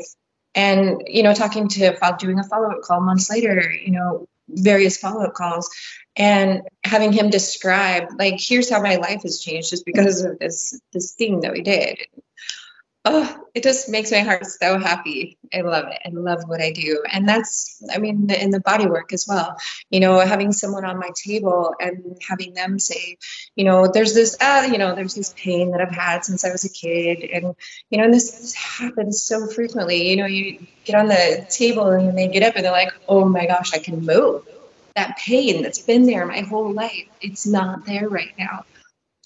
And 0.55 1.03
you 1.07 1.23
know 1.23 1.33
talking 1.33 1.67
to 1.69 1.97
doing 2.19 2.39
a 2.39 2.43
follow-up 2.43 2.81
call 2.83 3.01
months 3.01 3.29
later 3.29 3.71
you 3.71 3.91
know 3.91 4.27
various 4.49 4.97
follow-up 4.97 5.33
calls 5.33 5.69
and 6.15 6.61
having 6.83 7.11
him 7.11 7.31
describe 7.31 8.09
like 8.19 8.35
here's 8.37 8.69
how 8.69 8.79
my 8.81 8.97
life 8.97 9.23
has 9.23 9.39
changed 9.39 9.71
just 9.71 9.83
because 9.85 10.23
of 10.23 10.37
this 10.37 10.79
this 10.91 11.13
thing 11.13 11.39
that 11.39 11.53
we 11.53 11.61
did 11.61 11.97
oh, 13.05 13.37
it 13.53 13.63
just 13.63 13.89
makes 13.89 14.11
my 14.11 14.19
heart 14.19 14.45
so 14.45 14.79
happy. 14.79 15.37
I 15.53 15.61
love 15.61 15.85
it. 15.87 15.99
I 16.05 16.09
love 16.09 16.43
what 16.47 16.61
I 16.61 16.71
do. 16.71 17.03
And 17.11 17.27
that's, 17.27 17.83
I 17.93 17.97
mean, 17.97 18.29
in 18.31 18.49
the 18.49 18.61
body 18.61 18.87
work 18.87 19.11
as 19.11 19.27
well. 19.27 19.57
You 19.89 19.99
know, 19.99 20.19
having 20.19 20.53
someone 20.53 20.85
on 20.85 20.99
my 20.99 21.09
table 21.13 21.75
and 21.79 22.17
having 22.27 22.53
them 22.53 22.79
say, 22.79 23.17
you 23.55 23.65
know, 23.65 23.87
there's 23.87 24.13
this, 24.13 24.37
uh, 24.39 24.67
you 24.71 24.77
know, 24.77 24.95
there's 24.95 25.15
this 25.15 25.33
pain 25.35 25.71
that 25.71 25.81
I've 25.81 25.93
had 25.93 26.23
since 26.23 26.45
I 26.45 26.51
was 26.51 26.63
a 26.63 26.69
kid. 26.69 27.29
And, 27.29 27.55
you 27.89 27.97
know, 27.97 28.05
and 28.05 28.13
this 28.13 28.53
happens 28.53 29.21
so 29.21 29.47
frequently. 29.47 30.09
You 30.09 30.15
know, 30.15 30.25
you 30.25 30.65
get 30.85 30.95
on 30.95 31.07
the 31.07 31.45
table 31.49 31.87
and 31.87 32.17
they 32.17 32.29
get 32.29 32.43
up 32.43 32.55
and 32.55 32.63
they're 32.63 32.71
like, 32.71 32.93
oh 33.09 33.25
my 33.25 33.45
gosh, 33.45 33.73
I 33.73 33.79
can 33.79 34.05
move. 34.05 34.47
That 34.95 35.17
pain 35.17 35.63
that's 35.63 35.79
been 35.79 36.05
there 36.05 36.25
my 36.25 36.41
whole 36.41 36.71
life, 36.71 37.07
it's 37.19 37.47
not 37.47 37.85
there 37.85 38.07
right 38.07 38.31
now 38.37 38.65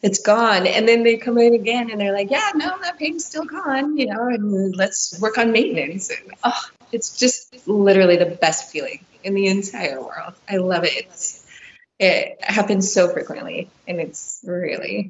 it's 0.03 0.19
gone. 0.19 0.67
And 0.67 0.87
then 0.87 1.03
they 1.03 1.17
come 1.17 1.37
in 1.37 1.53
again 1.53 1.89
and 1.89 1.99
they're 1.99 2.13
like, 2.13 2.29
yeah, 2.29 2.51
no, 2.55 2.77
that 2.81 2.99
pain's 2.99 3.25
still 3.25 3.45
gone, 3.45 3.97
you 3.97 4.07
know, 4.07 4.27
and 4.27 4.75
let's 4.75 5.19
work 5.19 5.37
on 5.37 5.51
maintenance. 5.51 6.09
And, 6.09 6.33
oh, 6.43 6.61
it's 6.91 7.17
just 7.17 7.67
literally 7.67 8.17
the 8.17 8.25
best 8.25 8.69
feeling 8.71 9.05
in 9.23 9.33
the 9.33 9.47
entire 9.47 9.99
world. 10.01 10.33
I 10.47 10.57
love 10.57 10.83
it. 10.83 10.93
It's, 10.93 11.45
it 11.99 12.37
happens 12.41 12.93
so 12.93 13.09
frequently 13.09 13.69
and 13.87 13.99
it's 13.99 14.41
really, 14.45 15.09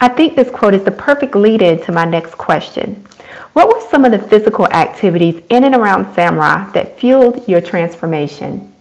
I 0.00 0.08
think 0.08 0.34
this 0.34 0.50
quote 0.50 0.74
is 0.74 0.82
the 0.82 0.90
perfect 0.90 1.36
lead 1.36 1.62
in 1.62 1.80
to 1.84 1.92
my 1.92 2.04
next 2.04 2.38
question. 2.38 3.06
What 3.52 3.68
were 3.68 3.88
some 3.88 4.04
of 4.04 4.10
the 4.10 4.18
physical 4.18 4.66
activities 4.66 5.40
in 5.48 5.62
and 5.62 5.76
around 5.76 6.12
Samara 6.14 6.68
that 6.74 6.98
fueled 6.98 7.48
your 7.48 7.60
transformation? 7.60 8.71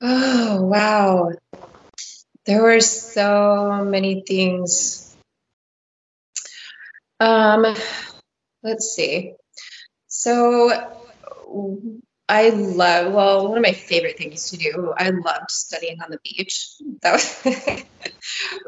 Oh, 0.00 0.62
wow. 0.62 1.32
There 2.46 2.62
were 2.62 2.80
so 2.80 3.84
many 3.84 4.22
things. 4.26 5.16
Um, 7.20 7.74
let's 8.62 8.94
see. 8.94 9.34
So 10.06 10.70
I 12.30 12.50
love, 12.50 13.14
well, 13.14 13.48
one 13.48 13.56
of 13.56 13.62
my 13.62 13.72
favorite 13.72 14.18
things 14.18 14.50
to 14.50 14.58
do, 14.58 14.92
I 14.98 15.08
loved 15.08 15.50
studying 15.50 15.98
on 16.02 16.10
the 16.10 16.18
beach. 16.22 16.74
That 17.00 17.12
was, 17.12 17.42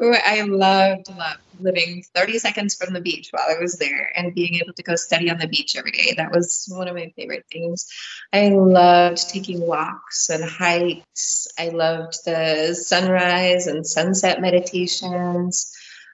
I 0.25 0.41
loved, 0.43 1.15
loved 1.15 1.41
living 1.61 2.03
30 2.15 2.39
seconds 2.39 2.75
from 2.75 2.95
the 2.95 3.03
beach 3.03 3.29
while 3.33 3.45
I 3.51 3.61
was 3.61 3.77
there 3.77 4.11
and 4.17 4.35
being 4.35 4.55
able 4.55 4.73
to 4.73 4.83
go 4.83 4.97
study 4.97 5.31
on 5.31 5.37
the 5.37 5.47
beach 5.47 5.77
every 5.77 5.91
day. 5.91 6.15
That 6.17 6.33
was 6.33 6.69
one 6.71 6.89
of 6.89 6.95
my 6.95 7.13
favorite 7.17 7.45
things. 7.53 7.87
I 8.33 8.49
loved 8.49 9.29
taking 9.29 9.61
walks 9.61 10.31
and 10.31 10.43
hikes. 10.43 11.47
I 11.59 11.69
loved 11.69 12.25
the 12.25 12.73
sunrise 12.73 13.67
and 13.67 13.87
sunset 13.87 14.41
meditations. 14.41 15.71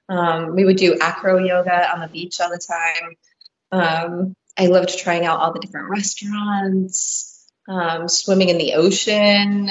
Um, 0.09 0.57
we 0.57 0.65
would 0.65 0.79
do 0.79 0.99
acro 1.01 1.39
yoga 1.39 1.93
on 1.93 2.01
the 2.01 2.09
beach 2.09 2.41
all 2.41 2.51
the 2.51 2.59
time. 2.59 3.15
Um, 3.71 4.37
I 4.59 4.67
loved 4.67 4.99
trying 4.99 5.25
out 5.25 5.39
all 5.39 5.53
the 5.53 5.61
different 5.61 5.91
restaurants 5.91 7.36
um, 7.69 8.09
swimming 8.09 8.49
in 8.49 8.59
the 8.59 8.75
ocean. 8.75 9.71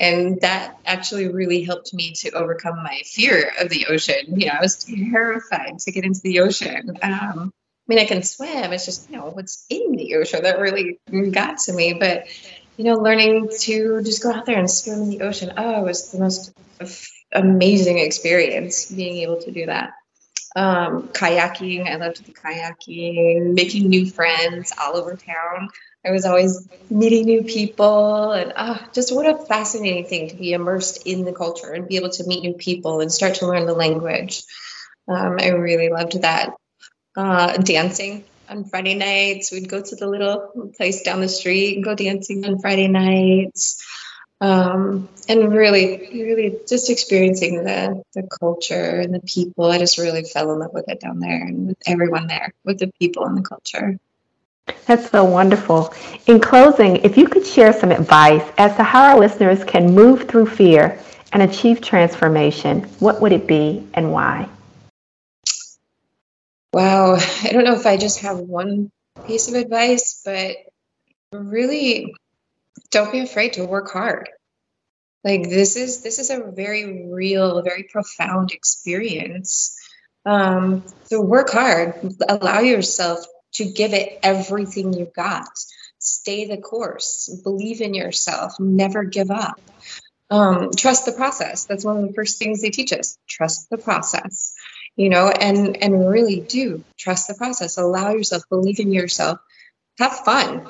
And 0.00 0.40
that 0.40 0.78
actually 0.84 1.28
really 1.28 1.62
helped 1.62 1.94
me 1.94 2.12
to 2.16 2.32
overcome 2.32 2.82
my 2.82 3.02
fear 3.04 3.52
of 3.60 3.68
the 3.68 3.86
ocean. 3.88 4.40
You 4.40 4.46
know, 4.46 4.54
I 4.58 4.60
was 4.60 4.84
terrified 4.84 5.78
to 5.78 5.92
get 5.92 6.04
into 6.04 6.20
the 6.24 6.40
ocean. 6.40 6.98
Um, 7.02 7.52
I 7.52 7.86
mean, 7.86 7.98
I 7.98 8.04
can 8.04 8.22
swim. 8.22 8.72
It's 8.72 8.84
just, 8.84 9.10
you 9.10 9.16
know, 9.16 9.26
what's 9.26 9.64
in 9.70 9.92
the 9.92 10.16
ocean 10.16 10.42
that 10.42 10.58
really 10.58 10.98
got 11.30 11.58
to 11.66 11.72
me. 11.72 11.94
But, 11.94 12.26
you 12.76 12.84
know, 12.84 12.94
learning 12.94 13.50
to 13.60 14.02
just 14.02 14.22
go 14.22 14.32
out 14.32 14.44
there 14.44 14.58
and 14.58 14.70
swim 14.70 15.02
in 15.02 15.10
the 15.10 15.22
ocean, 15.22 15.52
oh, 15.56 15.80
it 15.80 15.84
was 15.84 16.10
the 16.10 16.18
most 16.18 16.52
amazing 17.32 17.98
experience 17.98 18.90
being 18.90 19.18
able 19.18 19.40
to 19.42 19.52
do 19.52 19.66
that. 19.66 19.92
Um, 20.54 21.08
kayaking, 21.08 21.88
I 21.88 21.96
loved 21.96 22.24
the 22.24 22.32
kayaking, 22.32 23.54
making 23.54 23.88
new 23.88 24.10
friends 24.10 24.72
all 24.80 24.96
over 24.96 25.16
town. 25.16 25.68
I 26.04 26.10
was 26.10 26.24
always 26.24 26.68
meeting 26.90 27.26
new 27.26 27.44
people, 27.44 28.32
and 28.32 28.52
oh, 28.56 28.80
just 28.92 29.14
what 29.14 29.26
a 29.26 29.44
fascinating 29.46 30.06
thing 30.06 30.30
to 30.30 30.36
be 30.36 30.52
immersed 30.52 31.06
in 31.06 31.24
the 31.24 31.32
culture 31.32 31.70
and 31.72 31.86
be 31.86 31.96
able 31.96 32.10
to 32.10 32.26
meet 32.26 32.42
new 32.42 32.54
people 32.54 33.00
and 33.00 33.12
start 33.12 33.36
to 33.36 33.46
learn 33.46 33.66
the 33.66 33.74
language. 33.74 34.42
Um, 35.06 35.36
I 35.40 35.48
really 35.50 35.90
loved 35.90 36.20
that. 36.22 36.54
Uh, 37.14 37.56
dancing 37.58 38.24
on 38.48 38.64
Friday 38.64 38.94
nights, 38.94 39.52
we'd 39.52 39.68
go 39.68 39.82
to 39.82 39.96
the 39.96 40.06
little 40.06 40.72
place 40.76 41.02
down 41.02 41.20
the 41.20 41.28
street 41.28 41.76
and 41.76 41.84
go 41.84 41.94
dancing 41.94 42.44
on 42.44 42.58
Friday 42.58 42.88
nights. 42.88 43.84
Um, 44.40 45.08
and 45.28 45.52
really, 45.52 46.08
really 46.12 46.58
just 46.68 46.90
experiencing 46.90 47.62
the, 47.62 48.02
the 48.14 48.28
culture 48.40 49.00
and 49.00 49.14
the 49.14 49.20
people. 49.20 49.70
I 49.70 49.78
just 49.78 49.98
really 49.98 50.24
fell 50.24 50.52
in 50.52 50.58
love 50.58 50.72
with 50.72 50.88
it 50.88 51.00
down 51.00 51.20
there 51.20 51.42
and 51.46 51.68
with 51.68 51.78
everyone 51.86 52.26
there, 52.26 52.52
with 52.64 52.80
the 52.80 52.90
people 52.98 53.24
and 53.24 53.38
the 53.38 53.42
culture. 53.42 53.98
That's 54.86 55.10
so 55.10 55.24
wonderful. 55.24 55.92
In 56.26 56.40
closing, 56.40 56.96
if 56.96 57.16
you 57.16 57.26
could 57.26 57.46
share 57.46 57.72
some 57.72 57.90
advice 57.90 58.44
as 58.58 58.76
to 58.76 58.82
how 58.82 59.12
our 59.12 59.18
listeners 59.18 59.64
can 59.64 59.94
move 59.94 60.28
through 60.28 60.46
fear 60.46 60.98
and 61.32 61.42
achieve 61.42 61.80
transformation, 61.80 62.82
what 62.98 63.20
would 63.20 63.32
it 63.32 63.46
be 63.46 63.86
and 63.94 64.12
why? 64.12 64.48
Wow, 66.72 67.16
I 67.16 67.50
don't 67.52 67.64
know 67.64 67.74
if 67.74 67.86
I 67.86 67.96
just 67.96 68.20
have 68.20 68.38
one 68.38 68.90
piece 69.26 69.48
of 69.48 69.54
advice, 69.54 70.22
but 70.24 70.56
really 71.32 72.14
don't 72.90 73.12
be 73.12 73.20
afraid 73.20 73.54
to 73.54 73.64
work 73.64 73.90
hard. 73.90 74.28
Like 75.24 75.48
this 75.48 75.76
is 75.76 76.02
this 76.02 76.18
is 76.18 76.30
a 76.30 76.50
very 76.50 77.08
real, 77.08 77.62
very 77.62 77.84
profound 77.84 78.52
experience. 78.52 79.76
Um, 80.24 80.84
so 81.04 81.20
work 81.20 81.50
hard, 81.50 82.14
allow 82.28 82.60
yourself 82.60 83.24
to 83.54 83.64
give 83.64 83.92
it 83.92 84.18
everything 84.22 84.92
you've 84.92 85.14
got. 85.14 85.48
Stay 85.98 86.46
the 86.46 86.56
course, 86.56 87.28
believe 87.44 87.80
in 87.80 87.94
yourself, 87.94 88.58
never 88.58 89.04
give 89.04 89.30
up. 89.30 89.60
Um, 90.30 90.70
trust 90.76 91.06
the 91.06 91.12
process. 91.12 91.66
That's 91.66 91.84
one 91.84 91.98
of 91.98 92.08
the 92.08 92.14
first 92.14 92.38
things 92.38 92.62
they 92.62 92.70
teach 92.70 92.92
us. 92.92 93.18
Trust 93.28 93.68
the 93.70 93.78
process 93.78 94.54
you 94.96 95.08
know, 95.08 95.28
and 95.28 95.76
and 95.82 96.08
really 96.08 96.40
do 96.40 96.84
trust 96.98 97.28
the 97.28 97.34
process. 97.34 97.78
Allow 97.78 98.12
yourself, 98.12 98.42
believe 98.48 98.78
in 98.78 98.92
yourself, 98.92 99.38
have 99.98 100.12
fun. 100.20 100.68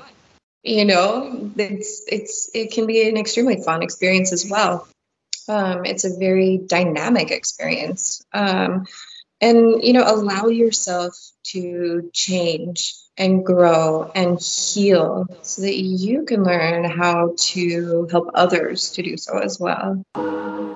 You 0.62 0.84
know, 0.84 1.50
it's 1.56 2.02
it's 2.06 2.50
it 2.54 2.72
can 2.72 2.86
be 2.86 3.08
an 3.08 3.16
extremely 3.16 3.62
fun 3.62 3.82
experience 3.82 4.32
as 4.32 4.48
well. 4.48 4.86
Um, 5.48 5.84
it's 5.84 6.04
a 6.04 6.16
very 6.16 6.58
dynamic 6.58 7.32
experience. 7.32 8.24
Um, 8.32 8.86
and 9.42 9.82
you 9.84 9.92
know 9.92 10.04
allow 10.06 10.46
yourself 10.46 11.14
to 11.42 12.10
change 12.14 12.94
and 13.18 13.44
grow 13.44 14.10
and 14.14 14.40
heal 14.40 15.26
so 15.42 15.60
that 15.60 15.76
you 15.76 16.24
can 16.24 16.42
learn 16.42 16.84
how 16.84 17.34
to 17.36 18.08
help 18.10 18.30
others 18.34 18.90
to 18.92 19.02
do 19.02 19.18
so 19.18 19.38
as 19.38 19.60
well 19.60 20.02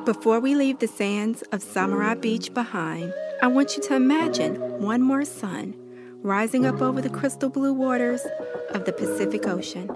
before 0.05 0.41
we 0.41 0.55
leave 0.55 0.79
the 0.81 0.89
sands 0.89 1.43
of 1.53 1.63
samara 1.63 2.15
beach 2.15 2.53
behind 2.53 3.15
I 3.43 3.49
want 3.49 3.77
you 3.77 3.83
to 3.85 3.95
imagine 3.95 4.57
one 4.81 5.03
more 5.03 5.25
sun 5.25 5.75
rising 6.23 6.65
up 6.65 6.81
over 6.81 7.03
the 7.03 7.11
crystal 7.11 7.51
blue 7.51 7.73
waters 7.73 8.23
of 8.71 8.87
the 8.87 8.93
Pacific 8.93 9.47
Ocean. 9.47 9.95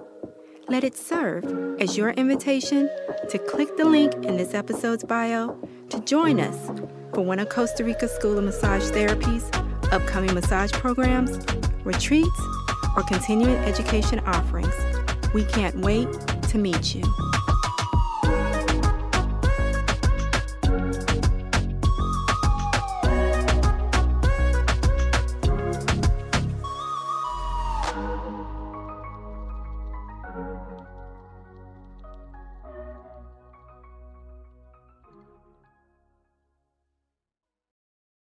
Let 0.68 0.84
it 0.84 0.94
serve 0.94 1.44
as 1.80 1.96
your 1.96 2.10
invitation 2.10 2.90
to 3.30 3.38
click 3.38 3.76
the 3.78 3.86
link 3.86 4.12
in 4.14 4.36
this 4.36 4.52
episode's 4.52 5.04
bio 5.04 5.58
to 5.88 6.00
join 6.00 6.38
us 6.38 6.70
of 7.20 7.48
Costa 7.48 7.84
Rica 7.84 8.08
School 8.08 8.38
of 8.38 8.44
Massage 8.44 8.90
Therapies, 8.90 9.44
upcoming 9.92 10.32
massage 10.32 10.72
programs, 10.72 11.38
retreats, 11.84 12.40
or 12.96 13.02
continuing 13.02 13.56
education 13.56 14.20
offerings. 14.20 14.74
We 15.34 15.44
can't 15.44 15.76
wait 15.76 16.08
to 16.48 16.58
meet 16.58 16.94
you. 16.94 17.02